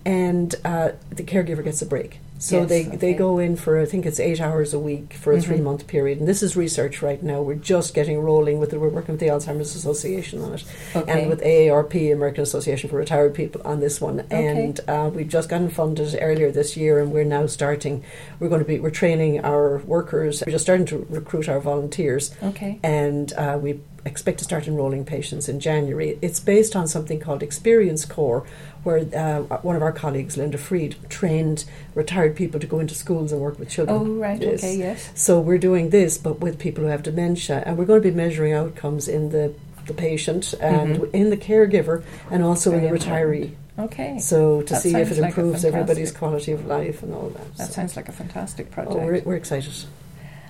and 0.05 0.53
uh, 0.65 0.91
the 1.10 1.24
caregiver 1.24 1.63
gets 1.63 1.81
a 1.81 1.86
break. 1.86 2.20
So 2.39 2.62
Yes, 2.62 2.70
they, 2.70 2.88
okay. 2.88 2.98
they 2.98 3.13
go 3.13 3.38
in 3.38 3.55
for 3.55 3.79
I 3.79 3.86
think 3.86 4.03
it's 4.08 4.20
eight 4.20 4.41
hours 4.41 4.74
a 4.74 4.79
week 4.79 5.13
for 5.13 5.31
a 5.31 5.38
Mhm. 5.38 5.43
three 5.43 5.62
month 5.62 5.86
period, 5.86 6.17
and 6.17 6.27
this 6.27 6.41
is 6.41 6.58
research 6.58 7.03
right 7.03 7.22
now. 7.22 7.39
We're 7.43 7.53
just 7.53 7.93
getting 7.93 8.20
rolling 8.20 8.58
with 8.58 8.74
it. 8.74 8.79
We're 8.81 8.89
working 8.89 9.13
with 9.13 9.20
the 9.20 9.27
Alzheimer's 9.27 9.75
Association 9.75 10.41
on 10.41 10.55
it, 10.55 10.63
Okay. 10.96 11.12
and 11.22 11.29
with 11.29 11.39
AARP, 11.43 12.12
American 12.12 12.41
Association 12.41 12.89
for 12.89 12.96
Retired 12.96 13.36
People, 13.36 13.62
on 13.63 13.79
this 13.79 14.01
one. 14.01 14.22
Okay. 14.22 14.48
And 14.48 14.79
uh, 14.88 15.12
we've 15.13 15.27
just 15.27 15.50
gotten 15.50 15.70
funded 15.70 16.17
earlier 16.20 16.50
this 16.50 16.75
year, 16.75 16.98
and 16.98 17.12
we're 17.12 17.25
now 17.25 17.46
starting. 17.46 18.03
We're 18.39 18.50
going 18.50 18.62
to 18.62 18.67
be 18.67 18.79
we're 18.79 18.89
training 18.89 19.41
our 19.46 19.77
workers. 19.86 20.41
We're 20.43 20.51
just 20.53 20.65
starting 20.65 20.88
to 20.88 21.05
recruit 21.12 21.48
our 21.48 21.60
volunteers, 21.60 22.31
Okay. 22.41 22.79
and 22.81 23.31
uh, 23.34 23.60
we 23.62 23.81
expect 24.03 24.39
to 24.39 24.43
start 24.43 24.67
enrolling 24.67 25.05
patients 25.05 25.48
in 25.48 25.60
January. 25.60 26.17
It's 26.24 26.39
based 26.39 26.75
on 26.75 26.88
something 26.88 27.20
called 27.20 27.43
Experience 27.43 28.03
Corps, 28.03 28.43
where 28.83 29.00
uh, 29.15 29.57
one 29.61 29.75
of 29.75 29.81
our 29.81 29.91
colleagues, 29.91 30.38
Linda 30.38 30.57
Fried, 30.57 30.95
trained 31.09 31.65
retired 31.93 32.35
people 32.35 32.59
to 32.59 32.67
go 32.67 32.79
into 32.79 32.95
schools 32.95 33.31
and 33.31 33.39
work 33.41 33.59
with 33.59 33.69
children. 33.69 33.97
Oh, 33.97 34.05
right. 34.15 34.41
Yes. 34.41 34.63
Okay. 34.63 34.75
Yes. 34.77 35.11
So 35.15 35.39
we're 35.39 35.57
doing 35.59 35.89
this, 35.91 36.17
but 36.17 36.39
with 36.39 36.57
people 36.59 36.83
who 36.83 36.89
have 36.89 37.03
dementia, 37.03 37.63
and 37.65 37.77
we're 37.77 37.85
going 37.85 38.01
to 38.01 38.09
be 38.09 38.15
measuring 38.15 38.53
outcomes 38.53 39.07
in 39.07 39.29
the 39.29 39.53
the 39.88 39.93
patient 39.95 40.53
and 40.61 40.97
Mhm. 41.00 41.11
in 41.11 41.29
the 41.31 41.38
caregiver, 41.38 42.03
and 42.29 42.43
also 42.43 42.71
in 42.71 42.83
the 42.83 42.89
retiree. 42.89 43.53
Okay. 43.79 44.19
So 44.19 44.61
to 44.61 44.73
That 44.73 44.81
see 44.83 44.95
if 44.95 45.11
it 45.11 45.17
like 45.17 45.29
improves 45.29 45.65
everybody's 45.65 46.11
quality 46.11 46.51
of 46.51 46.67
life 46.67 47.01
and 47.01 47.13
all 47.15 47.29
that. 47.29 47.57
That 47.57 47.67
So- 47.67 47.73
sounds 47.73 47.95
like 47.95 48.07
a 48.07 48.11
fantastic 48.11 48.69
project. 48.69 48.95
Oh, 48.95 49.05
we're, 49.05 49.21
we're 49.25 49.35
excited. 49.35 49.73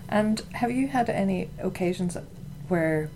And 0.09 0.41
have 0.53 0.69
you 0.71 0.88
had 0.89 1.09
any 1.09 1.50
occasions 1.59 2.17
where 2.67 3.09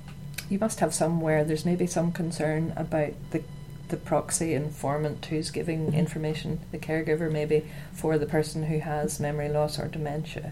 you 0.49 0.57
must 0.57 0.79
have 0.79 0.93
some 0.93 1.19
where 1.19 1.43
there's 1.43 1.65
maybe 1.65 1.85
some 1.85 2.13
concern 2.13 2.71
about 2.77 3.11
the 3.31 3.41
the 3.89 3.97
proxy 3.97 4.53
informant 4.53 5.25
who's 5.25 5.49
giving 5.51 5.91
Mhm. 5.91 5.95
information, 5.95 6.59
the 6.71 6.77
caregiver 6.77 7.31
maybe 7.31 7.65
for 7.93 8.17
the 8.17 8.25
person 8.25 8.63
who 8.63 8.79
has 8.79 9.19
memory 9.19 9.49
loss 9.49 9.79
or 9.79 9.87
dementia? 9.87 10.51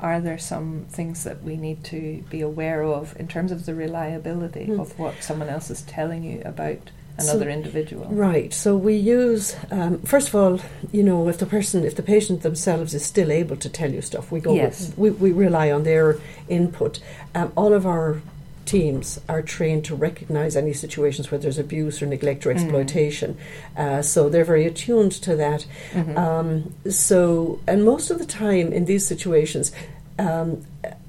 Are 0.00 0.20
there 0.20 0.38
some 0.38 0.86
things 0.90 1.22
that 1.24 1.44
we 1.44 1.56
need 1.56 1.84
to 1.84 2.24
be 2.28 2.40
aware 2.40 2.82
of 2.82 3.14
in 3.20 3.28
terms 3.28 3.52
of 3.52 3.66
the 3.66 3.74
reliability 3.74 4.64
Hmm. 4.66 4.80
of 4.80 4.98
what 4.98 5.14
someone 5.22 5.48
else 5.48 5.70
is 5.70 5.82
telling 5.82 6.24
you 6.24 6.42
about 6.44 6.90
So- 7.20 7.30
another 7.30 7.48
individual? 7.50 8.06
Right. 8.10 8.52
So 8.52 8.76
we 8.76 8.94
use 8.94 9.54
um, 9.70 9.98
first 10.00 10.28
of 10.28 10.34
all, 10.34 10.58
you 10.90 11.04
know, 11.04 11.28
if 11.28 11.38
the 11.38 11.46
person, 11.46 11.84
if 11.84 11.94
the 11.94 12.02
patient 12.02 12.42
themselves 12.42 12.94
is 12.94 13.04
still 13.04 13.30
able 13.30 13.54
to 13.56 13.68
tell 13.68 13.92
you 13.92 14.00
stuff, 14.02 14.32
we 14.32 14.40
go. 14.40 14.54
Yes. 14.54 14.92
We, 14.96 15.10
we 15.10 15.30
rely 15.30 15.70
on 15.70 15.84
their 15.84 16.16
input. 16.48 16.98
Um, 17.36 17.52
all 17.56 17.72
of 17.72 17.86
our 17.86 18.20
teams 18.64 19.20
are 19.28 19.42
trained 19.42 19.84
to 19.86 19.94
recognize 19.94 20.56
any 20.56 20.72
situations 20.72 21.30
where 21.30 21.38
there's 21.38 21.58
abuse 21.58 22.00
or 22.02 22.06
neglect 22.06 22.46
or 22.46 22.50
Mm. 22.50 22.54
exploitation. 22.56 23.36
Uh, 23.76 24.02
so 24.02 24.28
they're 24.28 24.44
very 24.44 24.64
attuned 24.66 25.12
to 25.12 25.36
that. 25.36 25.66
Mhm. 25.92 26.16
Um, 26.16 26.74
so, 26.90 27.58
and 27.66 27.84
most 27.84 28.10
of 28.10 28.18
the 28.18 28.24
time 28.26 28.72
in 28.72 28.84
these 28.86 29.06
situations, 29.06 29.72
um, 30.18 30.62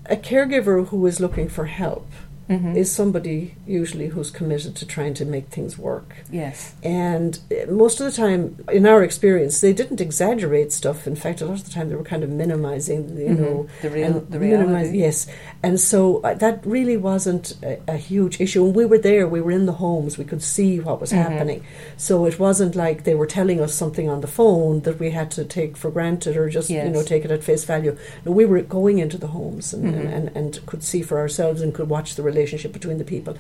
a 0.10 0.16
caregiver 0.16 0.88
who 0.88 1.06
is 1.08 1.20
looking 1.20 1.48
for 1.48 1.66
help 1.66 2.08
Mhm. 2.50 2.76
is 2.76 2.92
somebody 2.92 3.56
usually 3.66 4.08
who's 4.08 4.30
committed 4.30 4.76
to 4.76 4.86
trying 4.86 5.14
to 5.14 5.26
make 5.26 5.48
things 5.48 5.78
work. 5.78 6.16
yes. 6.32 6.74
And 6.84 7.40
uh, 7.52 7.72
most 7.72 8.02
of 8.02 8.06
the 8.06 8.12
time, 8.16 8.58
in 8.72 8.86
our 8.86 9.02
experience, 9.04 9.62
they 9.62 9.72
didn't 9.74 10.02
exaggerate 10.02 10.72
stuff. 10.74 11.08
In 11.08 11.16
fact, 11.16 11.42
a 11.42 11.46
lot 11.46 11.60
of 11.60 11.66
the 11.66 11.72
time 11.72 11.90
they 11.90 11.96
were 11.96 12.04
kind 12.04 12.24
of 12.24 12.30
minimizing, 12.30 13.18
you 13.18 13.28
Mhm. 13.36 13.40
know, 13.40 13.68
the 13.82 13.90
real 13.90 14.06
and 14.18 14.28
the 14.30 14.40
reality. 14.40 14.98
yes. 15.00 15.28
And 15.62 15.80
so 15.80 16.18
uh, 16.24 16.34
that 16.36 16.66
really 16.66 16.98
wasn't 16.98 17.56
a, 17.64 17.80
a 17.88 17.98
huge 17.98 18.42
issue. 18.42 18.66
And 18.66 18.76
we 18.76 18.86
were 18.86 18.98
there, 18.98 19.28
we 19.28 19.42
were 19.42 19.52
in 19.52 19.66
the 19.66 19.74
homes, 19.86 20.18
we 20.18 20.26
could 20.26 20.42
see 20.44 20.80
what 20.80 21.00
was 21.00 21.12
Mhm. 21.12 21.22
happening. 21.24 21.62
So 21.98 22.26
it 22.26 22.40
wasn't 22.40 22.76
like 22.76 23.04
they 23.04 23.16
were 23.16 23.26
telling 23.28 23.60
us 23.62 23.74
something 23.74 24.10
on 24.10 24.22
the 24.22 24.28
phone 24.28 24.82
that 24.82 25.00
we 25.00 25.12
had 25.12 25.32
to 25.32 25.44
take 25.46 25.78
for 25.78 25.90
granted 25.92 26.36
or 26.36 26.50
just, 26.50 26.70
you 26.70 26.90
know, 26.90 27.04
take 27.04 27.24
it 27.26 27.32
at 27.32 27.44
face 27.44 27.64
value. 27.64 27.96
No, 28.26 28.32
we 28.34 28.46
were 28.46 28.62
going 28.62 29.00
into 29.00 29.18
the 29.18 29.28
homes 29.28 29.74
and, 29.74 29.86
Mhm. 29.86 30.14
and, 30.16 30.32
and 30.36 30.66
could 30.66 30.84
see 30.84 31.02
for 31.02 31.20
ourselves 31.20 31.62
and 31.62 31.74
could 31.74 31.90
watch 31.90 32.16
the 32.16 32.24
relationship 32.34 32.72
between 32.74 32.98
the 32.98 33.04
people. 33.16 33.34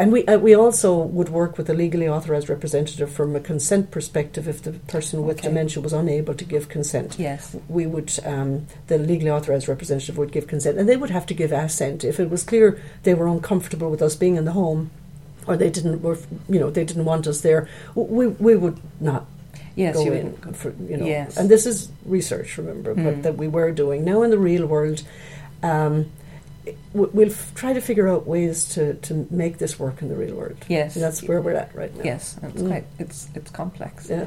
And 0.00 0.12
we 0.12 0.20
uh, 0.26 0.38
we 0.38 0.54
also 0.54 0.90
would 1.16 1.28
work 1.40 1.52
with 1.58 1.68
a 1.70 1.74
legally 1.74 2.08
authorised 2.08 2.48
representative 2.48 3.10
from 3.18 3.34
a 3.36 3.40
consent 3.40 3.90
perspective 3.90 4.44
if 4.52 4.58
the 4.62 4.72
person 4.94 5.16
with 5.26 5.38
Okay. 5.38 5.48
dementia 5.48 5.82
was 5.82 5.92
unable 5.92 6.34
to 6.34 6.44
give 6.44 6.64
consent 6.68 7.16
Yes. 7.18 7.56
we 7.68 7.84
would 7.86 8.10
um, 8.24 8.50
the 8.90 8.98
legally 8.98 9.30
authorized 9.30 9.68
representative 9.68 10.16
would 10.18 10.32
give 10.36 10.46
consent, 10.46 10.78
and 10.78 10.86
they 10.88 10.96
would 11.02 11.10
have 11.10 11.26
to 11.26 11.34
give 11.34 11.50
assent 11.52 12.04
if 12.04 12.16
it 12.20 12.28
was 12.30 12.42
clear 12.50 12.66
they 13.02 13.14
were 13.14 13.28
uncomfortable 13.36 13.90
with 13.90 14.02
us 14.02 14.14
being 14.24 14.36
in 14.40 14.44
the 14.44 14.52
home, 14.62 14.90
or 15.48 15.56
they 15.56 15.70
didn't 15.70 16.02
were 16.02 16.18
you 16.54 16.60
know 16.60 16.70
they 16.70 16.84
didn't 16.90 17.06
want 17.12 17.26
us 17.26 17.40
there. 17.40 17.62
We 17.94 18.26
we 18.48 18.54
would 18.62 18.78
not 19.00 19.22
Yes. 19.84 19.94
go 19.94 20.02
you 20.06 20.12
in 20.20 20.28
for 20.60 20.70
you 20.90 20.96
know. 20.98 21.06
Yes. 21.06 21.36
And 21.38 21.48
this 21.48 21.64
is 21.66 21.76
research, 22.16 22.58
remember, 22.58 22.90
Mm. 22.94 23.04
but 23.06 23.16
that 23.24 23.36
we 23.42 23.48
were 23.56 23.70
doing 23.82 24.00
now 24.04 24.18
in 24.24 24.30
the 24.30 24.42
real 24.50 24.66
world. 24.74 24.98
Um, 25.62 25.94
we'll 26.92 27.30
f- 27.30 27.52
try 27.54 27.72
to 27.72 27.80
figure 27.80 28.08
out 28.08 28.26
ways 28.26 28.68
to, 28.70 28.94
to 28.94 29.26
make 29.30 29.58
this 29.58 29.78
work 29.78 30.02
in 30.02 30.08
the 30.08 30.16
real 30.16 30.34
world. 30.34 30.56
Yes. 30.68 30.94
And 30.96 31.04
that's 31.04 31.22
where 31.22 31.40
we're 31.40 31.52
at 31.54 31.74
right 31.74 31.94
now. 31.96 32.04
Yes, 32.04 32.36
it's 32.42 32.62
Mm. 32.62 32.68
quite 32.68 32.84
it's 32.98 33.28
it's 33.34 33.50
complex. 33.50 34.08
Yeah. 34.10 34.26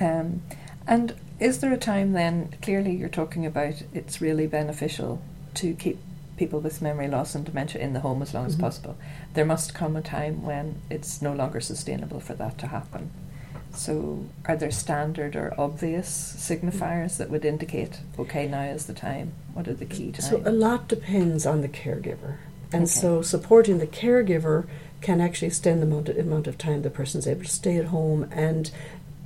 Um, 0.00 0.42
and 0.86 1.14
is 1.40 1.60
there 1.60 1.72
a 1.72 1.76
time 1.78 2.12
then? 2.12 2.54
Clearly, 2.62 2.94
you're 2.96 3.08
talking 3.08 3.46
about 3.46 3.74
it's 3.92 4.20
really 4.20 4.46
beneficial 4.46 5.20
to 5.54 5.74
keep 5.74 5.98
people 6.36 6.60
with 6.60 6.82
memory 6.82 7.06
loss 7.08 7.34
and 7.34 7.44
dementia 7.44 7.80
in 7.80 7.92
the 7.92 8.00
home 8.00 8.20
as 8.20 8.34
long 8.34 8.46
as 8.46 8.56
Mhm. 8.56 8.60
possible. 8.60 8.96
There 9.34 9.44
must 9.44 9.72
come 9.74 9.94
a 9.96 10.02
time 10.02 10.42
when 10.42 10.80
it's 10.90 11.22
no 11.22 11.32
longer 11.32 11.60
sustainable 11.60 12.18
for 12.20 12.34
that 12.34 12.58
to 12.58 12.66
happen. 12.66 13.10
So, 13.74 14.24
are 14.46 14.56
there 14.56 14.70
standard 14.70 15.36
or 15.36 15.52
obvious 15.58 16.36
signifiers 16.38 17.16
that 17.18 17.30
would 17.30 17.44
indicate, 17.44 18.00
okay, 18.18 18.46
now 18.46 18.62
is 18.62 18.86
the 18.86 18.94
time? 18.94 19.32
What 19.52 19.68
are 19.68 19.74
the 19.74 19.84
key 19.84 20.12
times? 20.12 20.28
So 20.28 20.42
a 20.44 20.52
lot 20.52 20.88
depends 20.88 21.44
on 21.46 21.60
the 21.60 21.68
caregiver, 21.68 22.36
and 22.72 22.84
Okay. 22.84 22.86
so 22.86 23.22
supporting 23.22 23.78
the 23.78 23.86
caregiver 23.86 24.66
can 25.00 25.20
actually 25.20 25.48
extend 25.48 25.82
the 25.82 25.86
amount 25.86 26.08
of, 26.08 26.16
amount 26.18 26.46
of 26.46 26.56
time 26.56 26.82
the 26.82 26.90
person's 26.90 27.26
able 27.26 27.42
to 27.42 27.48
stay 27.48 27.76
at 27.76 27.86
home 27.86 28.26
and 28.32 28.70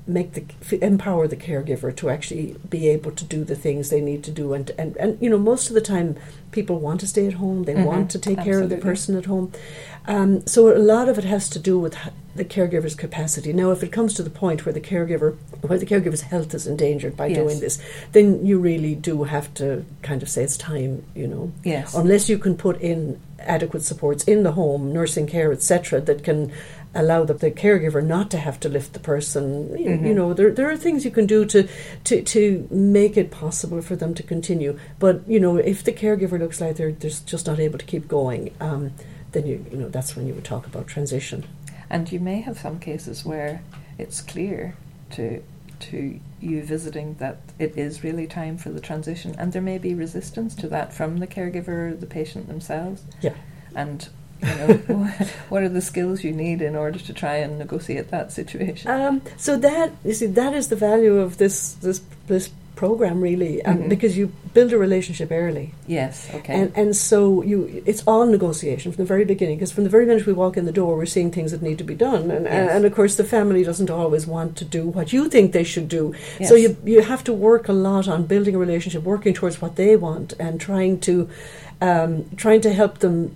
make 0.09 0.33
the 0.33 0.85
empower 0.85 1.29
the 1.29 1.37
caregiver 1.37 1.94
to 1.94 2.09
actually 2.09 2.57
be 2.71 2.88
able 2.88 3.11
to 3.12 3.25
do 3.25 3.44
the 3.44 3.55
things 3.55 3.90
they 3.90 4.01
need 4.01 4.25
to 4.25 4.31
do 4.31 4.55
and 4.55 4.71
and, 4.79 4.97
and 4.97 5.18
you 5.21 5.29
know 5.29 5.38
most 5.38 5.68
of 5.68 5.75
the 5.75 5.81
time 5.81 6.16
people 6.51 6.79
want 6.81 6.99
to 7.01 7.07
stay 7.07 7.27
at 7.27 7.35
home 7.35 7.64
they 7.64 7.75
Mhm, 7.75 7.85
want 7.85 8.11
to 8.12 8.18
take 8.18 8.40
care 8.42 8.61
of 8.62 8.71
the 8.71 8.79
person 8.79 9.16
at 9.16 9.27
home 9.27 9.53
um, 10.07 10.47
so 10.47 10.75
a 10.75 10.79
lot 10.79 11.09
of 11.11 11.18
it 11.18 11.25
has 11.25 11.51
to 11.51 11.59
do 11.59 11.79
with 11.79 11.94
the 12.35 12.44
caregiver's 12.44 12.94
capacity 12.94 13.53
now 13.53 13.71
if 13.71 13.83
it 13.83 13.92
comes 13.92 14.14
to 14.14 14.23
the 14.23 14.31
point 14.31 14.64
where 14.64 14.73
the 14.73 14.81
caregiver 14.81 15.37
where 15.66 15.79
the 15.79 15.85
caregiver's 15.87 16.23
health 16.23 16.55
is 16.55 16.66
endangered 16.66 17.14
by 17.16 17.27
Yes. 17.27 17.37
doing 17.37 17.61
this 17.61 17.79
then 18.12 18.47
you 18.47 18.59
really 18.59 18.94
do 18.94 19.25
have 19.25 19.53
to 19.55 19.85
kind 20.03 20.23
of 20.23 20.29
say 20.31 20.42
it's 20.44 20.57
time 20.57 21.05
you 21.14 21.27
know 21.27 21.53
yes. 21.64 21.94
unless 21.94 22.29
you 22.31 22.38
can 22.38 22.57
put 22.57 22.81
in 22.81 23.21
adequate 23.40 23.83
supports 23.85 24.25
in 24.25 24.42
the 24.42 24.51
home, 24.53 24.92
nursing 24.92 25.25
care, 25.27 25.53
etc., 25.53 26.01
that 26.01 26.25
can 26.25 26.51
allow 27.00 27.24
the, 27.24 27.34
the 27.34 27.50
caregiver 27.50 28.04
not 28.04 28.30
to 28.32 28.38
have 28.38 28.58
to 28.61 28.68
lift 28.68 28.92
the 28.92 29.00
person. 29.00 29.76
You, 29.78 29.90
Mhm. 29.90 30.06
you 30.08 30.14
know, 30.14 30.34
there 30.34 30.50
there 30.50 30.68
are 30.70 30.76
things 30.76 31.04
you 31.04 31.11
can 31.11 31.26
do 31.26 31.44
to, 31.46 31.68
to 32.04 32.22
to 32.22 32.66
make 32.70 33.16
it 33.16 33.30
possible 33.30 33.80
for 33.82 33.96
them 33.96 34.12
to 34.14 34.22
continue. 34.22 34.72
But 34.98 35.22
you 35.26 35.40
know, 35.40 35.56
if 35.56 35.82
the 35.84 35.92
caregiver 35.92 36.38
looks 36.38 36.61
like 36.61 36.76
they're, 36.76 36.92
they're 36.92 37.20
just 37.34 37.46
not 37.46 37.58
able 37.61 37.78
to 37.78 37.87
keep 37.87 38.08
going, 38.08 38.42
um, 38.61 38.92
then 39.32 39.46
you 39.46 39.64
you 39.70 39.78
know 39.78 39.88
that's 39.88 40.16
when 40.16 40.26
you 40.26 40.34
would 40.34 40.44
talk 40.44 40.66
about 40.66 40.87
transition. 40.87 41.44
And 41.90 42.11
you 42.12 42.20
may 42.20 42.40
have 42.42 42.58
some 42.58 42.78
cases 42.78 43.24
where 43.24 43.62
it's 43.98 44.20
clear 44.20 44.74
to 45.12 45.42
to 45.80 46.18
you 46.40 46.62
visiting 46.62 47.14
that 47.18 47.37
it 47.58 47.76
is 47.78 48.02
really 48.02 48.26
time 48.26 48.56
for 48.58 48.70
the 48.70 48.80
transition, 48.80 49.34
and 49.38 49.52
there 49.52 49.62
may 49.62 49.78
be 49.78 49.94
resistance 49.94 50.54
to 50.56 50.68
that 50.68 50.92
from 50.92 51.18
the 51.18 51.26
caregiver 51.26 51.92
or 51.92 51.94
the 51.94 52.06
patient 52.06 52.48
themselves. 52.48 53.02
Yeah. 53.22 53.34
And 53.74 54.08
you 54.42 54.48
know, 54.48 54.74
what 55.48 55.62
are 55.62 55.68
the 55.68 55.81
skills 55.81 56.22
you 56.24 56.33
need 56.33 56.62
in 56.62 56.77
order 56.77 56.98
to 56.98 57.12
try 57.12 57.37
and 57.37 57.59
negotiate 57.59 58.11
that 58.11 58.33
situation? 58.33 58.90
Um, 58.90 59.22
so 59.37 59.57
that 59.57 59.92
you 60.05 60.14
see, 60.14 60.27
that 60.27 60.55
is 60.55 60.68
the 60.68 60.77
value 60.77 61.16
of 61.18 61.38
this 61.38 61.72
this 61.74 62.01
this 62.27 62.51
program 62.77 63.20
really, 63.20 63.61
um, 63.64 63.79
Mhm. 63.79 63.88
because 63.88 64.16
you 64.16 64.31
build 64.55 64.72
a 64.72 64.79
relationship 64.79 65.31
early. 65.33 65.74
yes. 65.88 66.29
Okay. 66.33 66.55
And 66.55 66.72
and 66.77 66.94
so 66.94 67.42
you, 67.42 67.83
it's 67.85 68.05
all 68.07 68.24
negotiation 68.27 68.92
from 68.92 69.03
the 69.05 69.09
very 69.14 69.24
beginning. 69.24 69.57
Because 69.57 69.72
from 69.72 69.83
the 69.83 69.90
very 69.90 70.07
minute 70.07 70.27
we 70.27 70.33
walk 70.33 70.57
in 70.57 70.64
the 70.64 70.72
door, 70.81 70.96
we're 70.96 71.05
seeing 71.16 71.33
things 71.33 71.51
that 71.51 71.61
need 71.61 71.79
to 71.79 71.85
be 71.85 71.96
done, 71.96 72.31
and 72.31 72.44
Yes. 72.46 72.70
and 72.74 72.85
of 72.85 72.94
course 72.94 73.16
the 73.16 73.24
family 73.24 73.64
doesn't 73.64 73.90
always 73.90 74.27
want 74.29 74.55
to 74.61 74.64
do 74.64 74.83
what 74.87 75.12
you 75.12 75.29
think 75.29 75.51
they 75.53 75.64
should 75.64 75.88
do. 75.88 76.14
yes. 76.38 76.48
So 76.48 76.55
you 76.55 76.77
you 76.85 77.01
have 77.03 77.22
to 77.24 77.33
work 77.33 77.68
a 77.68 77.72
lot 77.72 78.07
on 78.07 78.27
building 78.27 78.55
a 78.55 78.59
relationship, 78.59 79.03
working 79.03 79.35
towards 79.35 79.61
what 79.61 79.74
they 79.74 79.96
want, 79.96 80.35
and 80.38 80.61
trying 80.61 81.01
to 81.01 81.29
um, 81.81 82.24
trying 82.37 82.61
to 82.61 82.72
help 82.72 82.98
them 82.98 83.35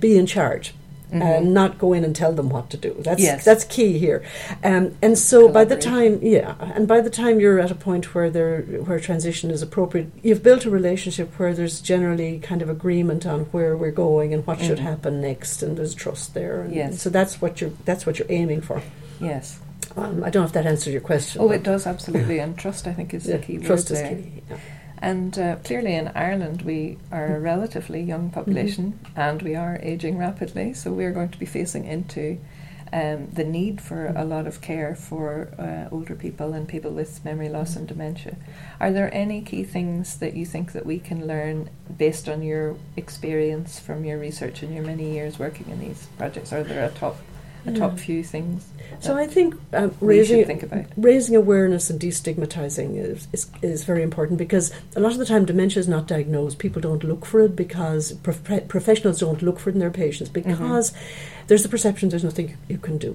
be 0.00 0.16
in 0.18 0.26
charge. 0.26 0.74
Mhm. 1.10 1.22
and 1.38 1.54
not 1.54 1.78
go 1.78 1.94
in 1.94 2.04
and 2.04 2.14
tell 2.14 2.34
them 2.34 2.50
what 2.50 2.68
to 2.68 2.76
do. 2.76 2.94
That's 3.02 3.22
Yes. 3.22 3.42
that's 3.42 3.64
key 3.64 3.96
here. 3.98 4.20
Um, 4.62 4.90
and 5.00 5.16
so 5.16 5.48
by 5.48 5.64
the 5.64 5.74
time, 5.74 6.18
yeah, 6.20 6.52
and 6.74 6.86
by 6.86 7.00
the 7.00 7.08
time 7.08 7.40
you're 7.40 7.58
at 7.58 7.70
a 7.70 7.74
point 7.74 8.14
where 8.14 8.28
there 8.28 8.60
where 8.84 9.00
transition 9.00 9.50
is 9.50 9.62
appropriate, 9.62 10.08
you've 10.22 10.42
built 10.42 10.66
a 10.66 10.70
relationship 10.70 11.30
where 11.38 11.54
there's 11.54 11.80
generally 11.80 12.40
kind 12.40 12.60
of 12.60 12.68
agreement 12.68 13.24
on 13.24 13.46
where 13.52 13.74
we're 13.74 13.90
going 13.90 14.34
and 14.34 14.46
what 14.46 14.60
should 14.60 14.76
Mhm. 14.80 14.90
happen 14.90 15.20
next, 15.22 15.62
and 15.62 15.78
there's 15.78 15.94
trust 15.94 16.34
there. 16.34 16.60
And 16.60 16.74
Yes. 16.74 17.00
So 17.00 17.08
that's 17.08 17.40
what 17.40 17.62
you're 17.62 17.70
that's 17.86 18.04
what 18.04 18.18
you're 18.18 18.30
aiming 18.30 18.60
for. 18.60 18.82
Yes. 19.18 19.60
Um, 19.96 20.22
I 20.22 20.28
don't 20.28 20.42
know 20.42 20.46
if 20.46 20.52
that 20.52 20.66
answered 20.66 20.90
your 20.92 21.00
question. 21.00 21.40
Oh, 21.40 21.50
it 21.50 21.62
does 21.62 21.86
absolutely, 21.86 22.38
and 22.38 22.54
trust 22.58 22.86
I 22.86 22.92
think 22.92 23.14
is 23.14 23.24
Yeah, 23.24 23.38
the 23.38 23.42
key 23.46 23.56
trust 23.56 23.90
is 23.90 23.98
there. 24.02 24.10
key. 24.14 24.42
yeah. 24.50 24.56
And 25.00 25.38
uh, 25.38 25.56
clearly 25.56 25.94
in 25.94 26.08
Ireland 26.08 26.62
we 26.62 26.98
are 27.12 27.36
a 27.36 27.40
relatively 27.40 28.02
young 28.02 28.30
population 28.30 28.98
and 29.14 29.42
we 29.42 29.54
are 29.54 29.78
aging 29.82 30.18
rapidly, 30.18 30.74
so 30.74 30.92
we're 30.92 31.12
going 31.12 31.30
to 31.30 31.38
be 31.38 31.46
facing 31.46 31.84
into 31.84 32.38
um, 32.92 33.28
the 33.30 33.44
need 33.44 33.80
for 33.80 34.06
a 34.16 34.24
lot 34.24 34.46
of 34.46 34.60
care 34.60 34.94
for 34.94 35.48
uh, 35.58 35.94
older 35.94 36.14
people 36.14 36.54
and 36.54 36.66
people 36.66 36.90
with 36.90 37.24
memory 37.24 37.48
loss 37.48 37.76
and 37.76 37.86
dementia. 37.86 38.36
Are 38.80 38.90
there 38.90 39.12
any 39.12 39.42
key 39.42 39.64
things 39.64 40.16
that 40.18 40.34
you 40.34 40.46
think 40.46 40.72
that 40.72 40.86
we 40.86 40.98
can 40.98 41.26
learn 41.26 41.70
based 41.96 42.28
on 42.28 42.42
your 42.42 42.76
experience 42.96 43.78
from 43.78 44.04
your 44.04 44.18
research 44.18 44.62
and 44.62 44.74
your 44.74 44.84
many 44.84 45.12
years 45.12 45.38
working 45.38 45.68
in 45.68 45.80
these 45.80 46.08
projects? 46.16 46.52
Are 46.52 46.62
there 46.62 46.84
a 46.84 46.90
top 46.90 47.18
a 47.68 47.72
Yeah. 47.72 47.78
top 47.78 47.98
few 47.98 48.22
things 48.24 48.64
So 49.00 49.16
I 49.16 49.26
think 49.26 49.54
um, 49.74 49.90
raising 50.00 50.44
think 50.46 50.62
about? 50.64 50.84
raising 50.96 51.36
awareness 51.36 51.90
and 51.90 52.00
destigmatizing 52.00 52.96
is, 52.96 53.28
is 53.32 53.46
is 53.62 53.84
very 53.84 54.02
important 54.02 54.38
because 54.38 54.72
a 54.96 55.00
lot 55.00 55.12
of 55.12 55.18
the 55.18 55.24
time 55.32 55.44
dementia 55.44 55.80
is 55.80 55.88
not 55.88 56.08
diagnosed. 56.08 56.58
People 56.58 56.82
don't 56.82 57.04
look 57.04 57.24
for 57.26 57.40
it 57.46 57.54
because 57.54 58.12
prof- 58.26 58.66
professionals 58.68 59.18
don't 59.20 59.40
look 59.42 59.58
for 59.60 59.70
it 59.70 59.74
in 59.74 59.80
their 59.80 59.90
patients 60.04 60.30
Mm-hmm. 60.30 60.50
because 60.50 60.92
there's 61.46 61.62
the 61.62 61.68
perception 61.68 62.08
there's 62.08 62.24
nothing 62.24 62.56
you 62.68 62.78
can 62.78 62.98
do. 62.98 63.12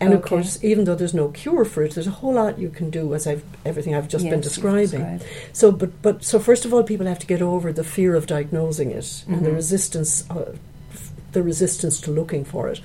And 0.00 0.12
of 0.14 0.22
course, 0.22 0.58
even 0.70 0.84
though 0.84 0.96
there's 1.00 1.14
no 1.14 1.28
cure 1.28 1.64
for 1.64 1.80
it, 1.84 1.94
there's 1.94 2.08
a 2.14 2.16
whole 2.20 2.34
lot 2.34 2.58
you 2.58 2.70
can 2.78 2.90
do, 2.90 3.14
as 3.14 3.26
I've 3.30 3.44
everything 3.64 3.94
I've 3.94 4.08
just 4.14 4.24
Yes, 4.24 4.32
been 4.32 4.40
describing. 4.40 5.20
So, 5.52 5.70
but 5.70 5.90
but 6.02 6.24
so 6.24 6.38
first 6.40 6.64
of 6.66 6.74
all, 6.74 6.82
people 6.82 7.06
have 7.06 7.20
to 7.20 7.26
get 7.34 7.40
over 7.40 7.72
the 7.72 7.84
fear 7.84 8.16
of 8.16 8.26
diagnosing 8.26 8.90
it 8.90 9.08
and 9.28 9.44
the 9.46 9.50
Mhm. 9.50 9.54
resistance, 9.62 10.24
uh, 10.28 10.52
f- 10.92 11.12
the 11.36 11.42
resistance 11.42 12.00
to 12.04 12.10
looking 12.10 12.44
for 12.44 12.68
it, 12.72 12.80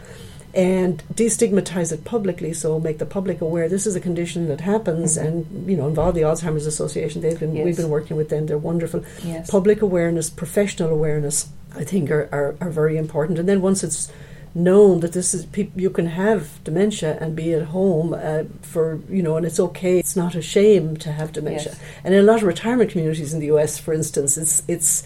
and 0.58 1.04
destigmatize 1.14 1.92
it 1.92 2.04
publicly. 2.04 2.52
So 2.54 2.80
make 2.80 2.98
the 2.98 3.06
public 3.06 3.40
aware 3.42 3.70
this 3.70 3.86
is 3.86 3.96
a 3.96 4.00
condition 4.00 4.48
that 4.48 4.62
happens, 4.62 5.18
Mhm. 5.18 5.26
and 5.26 5.70
you 5.70 5.78
know 5.78 5.88
involve 5.88 6.16
the 6.16 6.22
Alzheimer's 6.22 6.66
Association. 6.66 7.22
They've 7.22 7.40
been 7.40 7.56
Yes. 7.56 7.66
we've 7.66 7.78
been 7.78 7.90
working 7.90 8.18
with 8.18 8.30
them. 8.30 8.48
They're 8.48 8.58
wonderful. 8.58 9.02
Yes. 9.24 9.50
Public 9.50 9.82
awareness, 9.82 10.30
professional 10.30 10.90
awareness, 10.90 11.48
I 11.76 11.84
think 11.84 12.10
are 12.12 12.28
are, 12.32 12.56
are 12.60 12.72
very 12.72 12.98
important. 12.98 13.38
And 13.40 13.48
then 13.48 13.62
once 13.62 13.84
it's 13.84 14.10
known 14.56 15.02
that 15.02 15.14
this 15.14 15.36
is 15.36 15.46
peop 15.46 15.70
you 15.76 15.92
can 15.92 16.08
have 16.08 16.42
dementia 16.64 17.16
and 17.22 17.36
be 17.36 17.54
at 17.54 17.62
home 17.78 18.08
uh, 18.30 18.42
for 18.64 19.00
you 19.08 19.22
know 19.22 19.38
and 19.38 19.46
it's 19.46 19.60
okay 19.60 20.00
it's 20.00 20.16
not 20.16 20.34
a 20.34 20.42
shame 20.42 20.98
to 20.98 21.12
have 21.12 21.32
dementia 21.32 21.74
Yes. 21.74 21.80
and 22.04 22.16
in 22.16 22.20
a 22.22 22.24
lot 22.24 22.38
of 22.42 22.48
retirement 22.48 22.90
communities 22.90 23.34
in 23.34 23.40
the 23.40 23.46
US 23.56 23.78
for 23.78 23.94
instance 23.94 24.36
it's 24.36 24.64
it's 24.68 25.04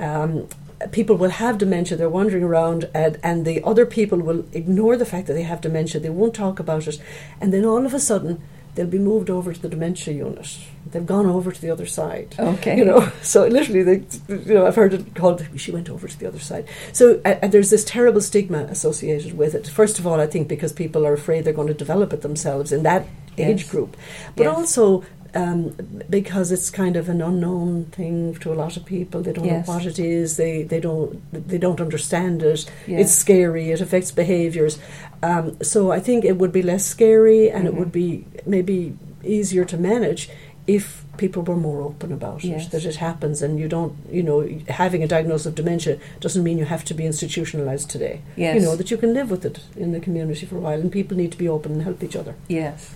um, 0.00 0.46
people 0.92 1.16
will 1.16 1.30
have 1.30 1.58
dementia 1.58 1.96
they're 1.96 2.08
wandering 2.08 2.42
around 2.42 2.88
and, 2.94 3.18
and 3.22 3.44
the 3.44 3.62
other 3.64 3.84
people 3.86 4.18
will 4.18 4.44
ignore 4.52 4.96
the 4.96 5.04
fact 5.06 5.26
that 5.26 5.34
they 5.34 5.42
have 5.42 5.60
dementia 5.60 6.00
they 6.00 6.10
won't 6.10 6.34
talk 6.34 6.58
about 6.58 6.86
it 6.86 6.98
and 7.40 7.52
then 7.52 7.64
all 7.64 7.84
of 7.84 7.94
a 7.94 8.00
sudden 8.00 8.40
they'll 8.74 8.86
be 8.86 8.98
moved 8.98 9.28
over 9.28 9.52
to 9.52 9.60
the 9.60 9.68
dementia 9.68 10.14
unit. 10.14 10.56
They've 10.92 11.04
gone 11.04 11.26
over 11.26 11.50
to 11.50 11.60
the 11.60 11.70
other 11.70 11.86
side. 11.86 12.36
Okay. 12.38 12.78
you 12.78 12.84
know 12.84 13.10
so 13.22 13.46
literally 13.46 13.82
they, 13.82 14.04
you 14.28 14.54
know 14.54 14.66
i've 14.66 14.76
heard 14.76 14.94
it 14.94 15.14
called 15.14 15.44
she 15.56 15.72
went 15.72 15.90
over 15.90 16.06
to 16.08 16.18
the 16.18 16.26
other 16.26 16.38
side. 16.38 16.66
So 16.92 17.20
uh, 17.24 17.36
and 17.42 17.52
there's 17.52 17.70
this 17.70 17.84
terrible 17.84 18.20
stigma 18.20 18.64
associated 18.64 19.36
with 19.36 19.54
it. 19.54 19.66
First 19.66 19.98
of 19.98 20.06
all 20.06 20.20
i 20.20 20.26
think 20.26 20.48
because 20.48 20.72
people 20.72 21.06
are 21.06 21.12
afraid 21.12 21.44
they're 21.44 21.52
going 21.52 21.68
to 21.68 21.74
develop 21.74 22.12
it 22.12 22.22
themselves 22.22 22.72
in 22.72 22.82
that 22.84 23.06
age 23.38 23.68
group. 23.68 23.96
But 24.36 24.44
Yes. 24.44 24.56
also 24.56 25.04
um, 25.34 25.74
because 26.08 26.50
it's 26.52 26.70
kind 26.70 26.96
of 26.96 27.08
an 27.08 27.20
unknown 27.22 27.84
thing 27.86 28.34
to 28.36 28.52
a 28.52 28.54
lot 28.54 28.76
of 28.76 28.84
people 28.84 29.20
they 29.22 29.32
don't 29.32 29.44
Yes. 29.44 29.66
know 29.68 29.74
what 29.74 29.86
it 29.86 29.98
is 29.98 30.36
they 30.36 30.62
they 30.64 30.80
don't 30.80 31.20
they 31.48 31.58
don't 31.58 31.80
understand 31.80 32.42
it 32.42 32.64
Yes. 32.86 33.00
it's 33.02 33.12
scary 33.12 33.70
it 33.70 33.80
affects 33.80 34.10
behaviors 34.10 34.78
um, 35.22 35.56
so 35.62 35.90
i 35.92 36.00
think 36.00 36.24
it 36.24 36.36
would 36.38 36.52
be 36.52 36.62
less 36.62 36.84
scary 36.84 37.50
and 37.50 37.66
it 37.68 37.74
Mhm. 37.74 37.78
would 37.78 37.92
be 37.92 38.24
maybe 38.46 38.94
easier 39.22 39.64
to 39.64 39.76
manage 39.76 40.30
if 40.66 41.04
people 41.16 41.42
were 41.42 41.56
more 41.56 41.80
open 41.82 42.12
about 42.12 42.42
Yes. 42.44 42.66
it 42.66 42.70
that 42.72 42.84
it 42.84 42.96
happens 42.96 43.42
and 43.42 43.58
you 43.58 43.68
don't 43.68 43.92
you 44.10 44.22
know 44.22 44.48
having 44.68 45.02
a 45.02 45.06
diagnosis 45.06 45.46
of 45.46 45.54
dementia 45.54 45.98
doesn't 46.20 46.42
mean 46.42 46.58
you 46.58 46.64
have 46.64 46.84
to 46.86 46.94
be 46.94 47.04
institutionalized 47.06 47.88
today 47.90 48.20
Yes. 48.36 48.54
you 48.56 48.60
know 48.62 48.76
that 48.76 48.90
you 48.90 48.96
can 48.96 49.12
live 49.14 49.30
with 49.30 49.44
it 49.44 49.60
in 49.76 49.92
the 49.92 50.00
community 50.00 50.46
for 50.46 50.56
a 50.56 50.60
while 50.60 50.80
and 50.80 50.90
people 50.90 51.16
need 51.16 51.32
to 51.32 51.38
be 51.38 51.48
open 51.48 51.72
and 51.72 51.82
help 51.82 52.02
each 52.02 52.16
other 52.16 52.34
Yes. 52.48 52.94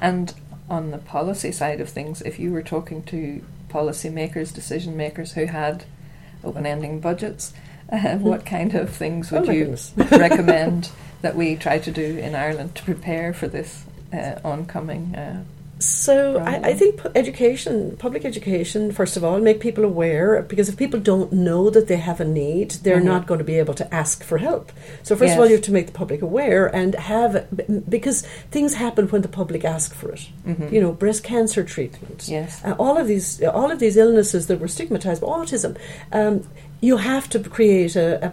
And 0.00 0.34
on 0.72 0.90
the 0.90 0.98
policy 0.98 1.52
side 1.52 1.82
of 1.82 1.88
things, 1.90 2.22
if 2.22 2.38
you 2.38 2.50
were 2.50 2.62
talking 2.62 3.02
to 3.04 3.44
policymakers, 3.68 4.54
decision 4.54 4.96
makers 4.96 5.32
who 5.32 5.44
had 5.44 5.84
open 6.42 6.64
ending 6.64 6.98
budgets, 6.98 7.52
uh, 7.90 8.16
what 8.18 8.46
kind 8.46 8.74
of 8.74 8.88
things 8.88 9.30
would 9.30 9.48
Oh 9.48 9.52
you 9.52 9.76
recommend 10.10 10.90
that 11.20 11.36
we 11.36 11.56
try 11.56 11.78
to 11.78 11.90
do 11.92 12.16
in 12.16 12.34
Ireland 12.34 12.74
to 12.76 12.82
prepare 12.84 13.34
for 13.34 13.48
this 13.48 13.84
uh, 14.14 14.40
oncoming? 14.42 15.14
So 15.82 16.38
I, 16.38 16.70
I 16.70 16.74
think 16.74 17.00
education, 17.14 17.96
public 17.98 18.24
education, 18.24 18.92
first 18.92 19.16
of 19.16 19.24
all, 19.24 19.40
make 19.40 19.60
people 19.60 19.84
aware 19.84 20.42
because 20.42 20.68
if 20.68 20.76
people 20.76 21.00
don't 21.00 21.32
know 21.32 21.70
that 21.70 21.88
they 21.88 21.96
have 21.96 22.20
a 22.20 22.24
need, 22.24 22.70
they're 22.84 23.00
Mhm. 23.00 23.04
not 23.14 23.26
going 23.26 23.38
to 23.38 23.44
be 23.44 23.58
able 23.58 23.74
to 23.74 23.94
ask 23.94 24.22
for 24.22 24.38
help. 24.38 24.70
So 25.02 25.16
first 25.16 25.34
of 25.34 25.38
all, 25.40 25.46
you 25.46 25.52
have 25.56 25.64
to 25.64 25.72
make 25.72 25.86
the 25.86 25.92
public 25.92 26.22
aware 26.22 26.66
and 26.74 26.94
have 26.94 27.46
because 27.88 28.22
things 28.50 28.74
happen 28.74 29.08
when 29.08 29.22
the 29.22 29.28
public 29.28 29.64
ask 29.64 29.94
for 29.94 30.10
it. 30.12 30.28
mhm. 30.46 30.72
You 30.72 30.80
know, 30.80 30.92
breast 30.92 31.22
cancer 31.24 31.62
treatment, 31.64 32.24
Yes. 32.28 32.60
uh, 32.64 32.74
all 32.78 32.96
of 32.96 33.06
these, 33.08 33.42
all 33.42 33.70
of 33.70 33.78
these 33.78 33.96
illnesses 33.96 34.46
that 34.46 34.60
were 34.60 34.68
stigmatized, 34.68 35.22
autism. 35.22 35.76
Um, 36.12 36.42
you 36.80 36.96
have 36.98 37.28
to 37.30 37.38
create 37.40 37.96
a, 37.96 38.26
a 38.26 38.32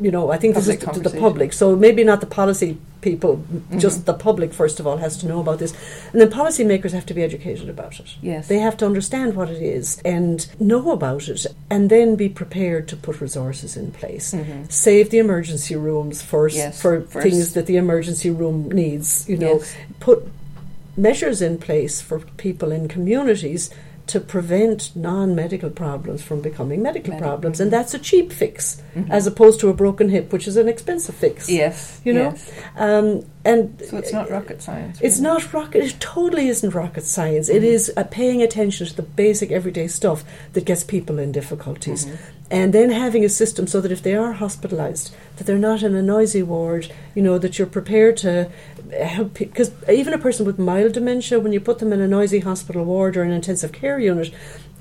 you 0.00 0.10
know, 0.10 0.30
I 0.30 0.38
think 0.38 0.54
Public 0.54 0.80
this 0.80 0.88
is 0.88 0.94
to 0.96 1.00
the 1.10 1.20
public. 1.20 1.52
So 1.52 1.76
maybe 1.76 2.02
not 2.04 2.20
the 2.20 2.26
policy 2.26 2.78
people, 3.00 3.42
Mhm. 3.52 3.78
just 3.80 4.06
the 4.06 4.14
public 4.14 4.52
first 4.52 4.80
of 4.80 4.86
all 4.86 4.98
has 4.98 5.16
to 5.18 5.26
know 5.26 5.40
about 5.40 5.58
this, 5.58 5.72
and 6.12 6.20
then 6.20 6.30
policymakers 6.30 6.92
have 6.92 7.06
to 7.06 7.14
be 7.14 7.22
educated 7.22 7.68
about 7.68 7.98
it. 8.00 8.06
Yes. 8.22 8.48
They 8.48 8.58
have 8.58 8.76
to 8.78 8.86
understand 8.86 9.34
what 9.34 9.50
it 9.50 9.62
is 9.62 9.98
and 10.04 10.46
know 10.58 10.90
about 10.90 11.28
it, 11.28 11.46
and 11.70 11.90
then 11.90 12.16
be 12.16 12.28
prepared 12.28 12.88
to 12.88 12.96
put 12.96 13.20
resources 13.20 13.76
in 13.76 13.90
place. 13.90 14.32
Mhm. 14.32 14.70
Save 14.70 15.10
the 15.10 15.18
emergency 15.18 15.76
rooms 15.76 16.22
first 16.22 16.56
Yes, 16.56 16.80
for 16.80 17.00
first. 17.02 17.22
things 17.22 17.52
that 17.54 17.66
the 17.66 17.76
emergency 17.76 18.30
room 18.30 18.70
needs. 18.72 19.24
You 19.28 19.36
know, 19.38 19.54
Yes. 19.58 19.74
put 20.00 20.26
measures 20.96 21.40
in 21.40 21.56
place 21.58 22.00
for 22.00 22.20
people 22.36 22.72
in 22.72 22.88
communities 22.88 23.70
to 24.10 24.20
prevent 24.20 24.94
non-medical 24.96 25.70
problems 25.70 26.20
from 26.22 26.40
becoming 26.40 26.82
medical 26.82 27.12
Medical, 27.12 27.28
problems, 27.28 27.58
mhm. 27.58 27.62
and 27.62 27.70
that's 27.72 27.94
a 27.94 27.98
cheap 27.98 28.32
fix 28.32 28.82
Mhm. 28.96 29.08
as 29.10 29.26
opposed 29.26 29.60
to 29.60 29.68
a 29.68 29.74
broken 29.74 30.08
hip, 30.08 30.32
which 30.32 30.46
is 30.48 30.56
an 30.56 30.68
expensive 30.68 31.14
fix. 31.14 31.48
Yes. 31.48 32.00
you 32.04 32.12
know, 32.12 32.30
yes. 32.34 32.50
Um, 32.76 33.24
and 33.44 33.60
So 33.88 33.96
it's 33.98 34.12
not 34.12 34.30
rocket 34.30 34.60
science. 34.62 34.98
it's 35.00 35.20
not 35.20 35.52
rocket. 35.52 35.84
It 35.84 35.94
totally 36.00 36.48
isn't 36.48 36.74
rocket 36.74 37.04
science. 37.04 37.48
It 37.48 37.62
Mhm. 37.62 37.74
is 37.76 37.92
uh, 37.96 38.04
paying 38.04 38.42
attention 38.42 38.86
to 38.88 38.94
the 38.96 39.02
basic 39.24 39.50
everyday 39.52 39.86
stuff 39.88 40.24
that 40.54 40.64
gets 40.64 40.82
people 40.84 41.18
in 41.18 41.30
difficulties, 41.32 42.04
Mhm. 42.06 42.10
and 42.50 42.72
then 42.72 42.90
having 42.90 43.24
a 43.24 43.28
system 43.28 43.66
so 43.66 43.80
that 43.80 43.92
if 43.92 44.02
they 44.02 44.14
are 44.14 44.34
hospitalised, 44.34 45.10
that 45.36 45.44
they're 45.46 45.66
not 45.70 45.82
in 45.82 45.94
a 45.94 46.02
noisy 46.02 46.42
ward. 46.42 46.88
You 47.14 47.22
know 47.22 47.38
that 47.38 47.58
you're 47.58 47.66
prepared 47.80 48.16
to 48.18 48.48
help 48.92 49.34
because 49.34 49.70
even 49.88 50.12
a 50.12 50.18
person 50.18 50.46
with 50.46 50.58
mild 50.58 50.92
dementia, 50.92 51.40
when 51.40 51.52
you 51.52 51.60
put 51.60 51.78
them 51.78 51.92
in 51.92 52.00
a 52.00 52.08
noisy 52.08 52.40
hospital 52.40 52.84
ward 52.84 53.16
or 53.16 53.22
an 53.22 53.30
intensive 53.32 53.72
care 53.72 53.98
unit, 53.98 54.32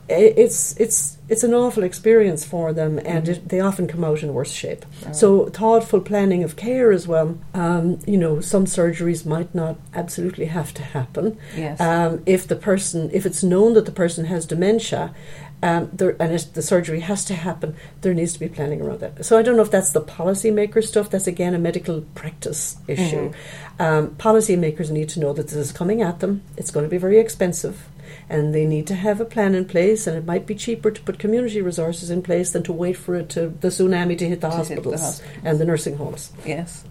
it's 0.08 0.76
it's 0.80 1.18
it's 1.28 1.44
an 1.44 1.54
awful 1.54 1.84
experience 1.84 2.44
for 2.44 2.74
them, 2.74 2.98
and 3.06 3.26
Mhm. 3.28 3.30
it, 3.30 3.50
they 3.50 3.60
often 3.60 3.86
come 3.88 4.04
out 4.04 4.24
in 4.24 4.34
worse 4.34 4.52
shape. 4.52 4.84
Oh. 5.08 5.12
So 5.12 5.46
thoughtful 5.50 6.02
planning 6.02 6.44
of 6.44 6.56
care 6.56 6.92
as 6.92 7.08
well. 7.08 7.38
Um, 7.54 8.00
you 8.08 8.18
know, 8.18 8.40
some 8.42 8.66
surgeries 8.66 9.26
might 9.28 9.54
not 9.54 9.76
absolutely 9.94 10.46
have 10.46 10.74
to 10.74 10.82
happen. 10.82 11.38
yes. 11.56 11.80
Um, 11.80 12.24
if 12.26 12.48
the 12.48 12.56
person, 12.56 13.12
if 13.14 13.26
it's 13.28 13.44
known 13.44 13.74
that 13.76 13.86
the 13.86 13.92
person 13.92 14.26
has 14.26 14.48
dementia, 14.48 15.14
um, 15.62 15.90
there, 15.92 16.16
and 16.22 16.34
it, 16.34 16.48
the 16.54 16.62
surgery 16.62 17.02
has 17.02 17.26
to 17.26 17.34
happen, 17.36 17.76
there 18.02 18.14
needs 18.14 18.34
to 18.34 18.40
be 18.40 18.48
planning 18.48 18.82
around 18.82 19.00
that. 19.02 19.26
So 19.26 19.38
I 19.38 19.42
don't 19.42 19.56
know 19.58 19.62
if 19.62 19.72
that's 19.72 19.92
the 19.92 20.02
policymaker 20.02 20.84
stuff. 20.84 21.10
That's 21.10 21.28
again 21.28 21.54
a 21.54 21.60
medical 21.60 22.02
practice 22.16 22.78
issue. 22.88 23.34
Um, 23.80 24.10
policymakers 24.16 24.90
need 24.92 25.10
to 25.10 25.20
know 25.20 25.34
that 25.34 25.48
this 25.48 25.56
is 25.58 25.72
coming 25.72 26.02
at 26.02 26.20
them. 26.20 26.44
It's 26.58 26.72
going 26.72 26.86
to 26.86 26.90
be 26.90 26.98
very 26.98 27.20
expensive. 27.20 27.88
And 28.28 28.54
they 28.56 28.66
need 28.66 28.88
to 28.88 28.96
have 28.96 29.20
a 29.22 29.26
plan 29.26 29.54
in 29.54 29.66
place, 29.66 30.08
and 30.08 30.18
it 30.18 30.26
might 30.26 30.46
be 30.48 30.56
cheaper 30.56 30.92
to 30.92 31.02
put 31.02 31.20
community 31.20 31.62
resources 31.62 32.10
in 32.10 32.22
place 32.24 32.52
than 32.52 32.64
to 32.64 32.74
wait 32.74 32.94
for 32.98 33.16
it 33.16 33.30
to 33.30 33.50
the 33.50 33.68
tsunami 33.70 34.18
to 34.18 34.28
hit 34.28 34.42
the 34.42 34.50
To 34.50 34.56
hit 34.58 34.68
the 34.68 34.76
hospitals 34.76 35.02
hospitals. 35.02 35.42
and 35.44 35.60
the 35.60 35.66
nursing 35.66 35.98
homes. 35.98 36.32
Yes. 36.46 36.84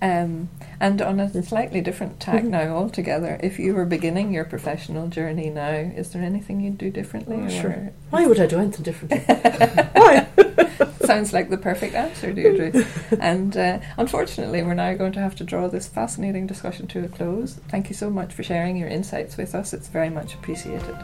Um, 0.00 0.48
and 0.78 1.02
on 1.02 1.18
a 1.18 1.42
slightly 1.42 1.80
different 1.80 2.20
tack 2.20 2.44
Mhm. 2.44 2.50
now 2.50 2.76
altogether, 2.76 3.38
if 3.42 3.58
you 3.58 3.74
were 3.74 3.84
beginning 3.84 4.32
your 4.32 4.44
professional 4.44 5.08
journey 5.08 5.50
now, 5.50 5.70
is 5.70 6.10
there 6.10 6.22
anything 6.22 6.60
you'd 6.60 6.78
do 6.78 6.90
differently? 6.90 7.40
Oh, 7.44 7.48
sure. 7.48 7.90
Why 8.10 8.26
would 8.26 8.38
I 8.38 8.46
do 8.46 8.58
anything 8.60 8.84
differently? 8.84 9.18
Why? 9.94 10.26
sounds 11.04 11.32
like 11.32 11.48
the 11.50 11.56
perfect 11.56 11.94
answer, 11.94 12.32
Deirdre. 12.32 12.84
and 13.20 13.56
uh, 13.56 13.78
unfortunately, 13.96 14.62
we're 14.62 14.74
now 14.74 14.94
going 14.94 15.12
to 15.12 15.20
have 15.20 15.34
to 15.36 15.44
draw 15.44 15.66
this 15.66 15.88
fascinating 15.88 16.46
discussion 16.46 16.86
to 16.88 17.04
a 17.04 17.08
close. 17.08 17.54
Thank 17.68 17.88
you 17.88 17.94
so 17.96 18.08
much 18.10 18.32
for 18.34 18.42
sharing 18.44 18.76
your 18.76 18.88
insights 18.88 19.36
with 19.36 19.54
us. 19.54 19.72
It's 19.72 19.88
very 19.88 20.10
much 20.10 20.34
appreciated. 20.34 20.94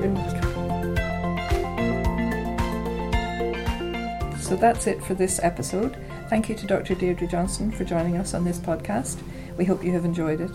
You're 0.00 0.10
welcome. 0.10 0.96
So 4.40 4.56
that's 4.56 4.86
it 4.86 5.02
for 5.02 5.14
this 5.14 5.40
episode. 5.42 5.96
Thank 6.32 6.48
you 6.48 6.54
to 6.54 6.66
Dr. 6.66 6.94
Deirdre 6.94 7.28
Johnston 7.28 7.70
for 7.70 7.84
joining 7.84 8.16
us 8.16 8.32
on 8.32 8.42
this 8.42 8.58
podcast. 8.58 9.20
We 9.58 9.66
hope 9.66 9.84
you 9.84 9.92
have 9.92 10.06
enjoyed 10.06 10.40
it. 10.40 10.50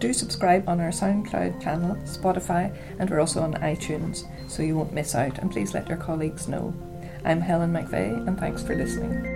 Do 0.00 0.12
subscribe 0.12 0.68
on 0.68 0.80
our 0.80 0.88
SoundCloud 0.88 1.62
channel, 1.62 1.94
Spotify, 1.98 2.76
and 2.98 3.08
we're 3.08 3.20
also 3.20 3.40
on 3.40 3.54
iTunes, 3.54 4.24
so 4.50 4.64
you 4.64 4.76
won't 4.76 4.92
miss 4.92 5.14
out. 5.14 5.38
And 5.38 5.52
please 5.52 5.72
let 5.72 5.88
your 5.88 5.98
colleagues 5.98 6.48
know. 6.48 6.74
I'm 7.24 7.40
Helen 7.40 7.72
McVeigh, 7.72 8.26
and 8.26 8.36
thanks 8.36 8.64
for 8.64 8.74
listening. 8.74 9.33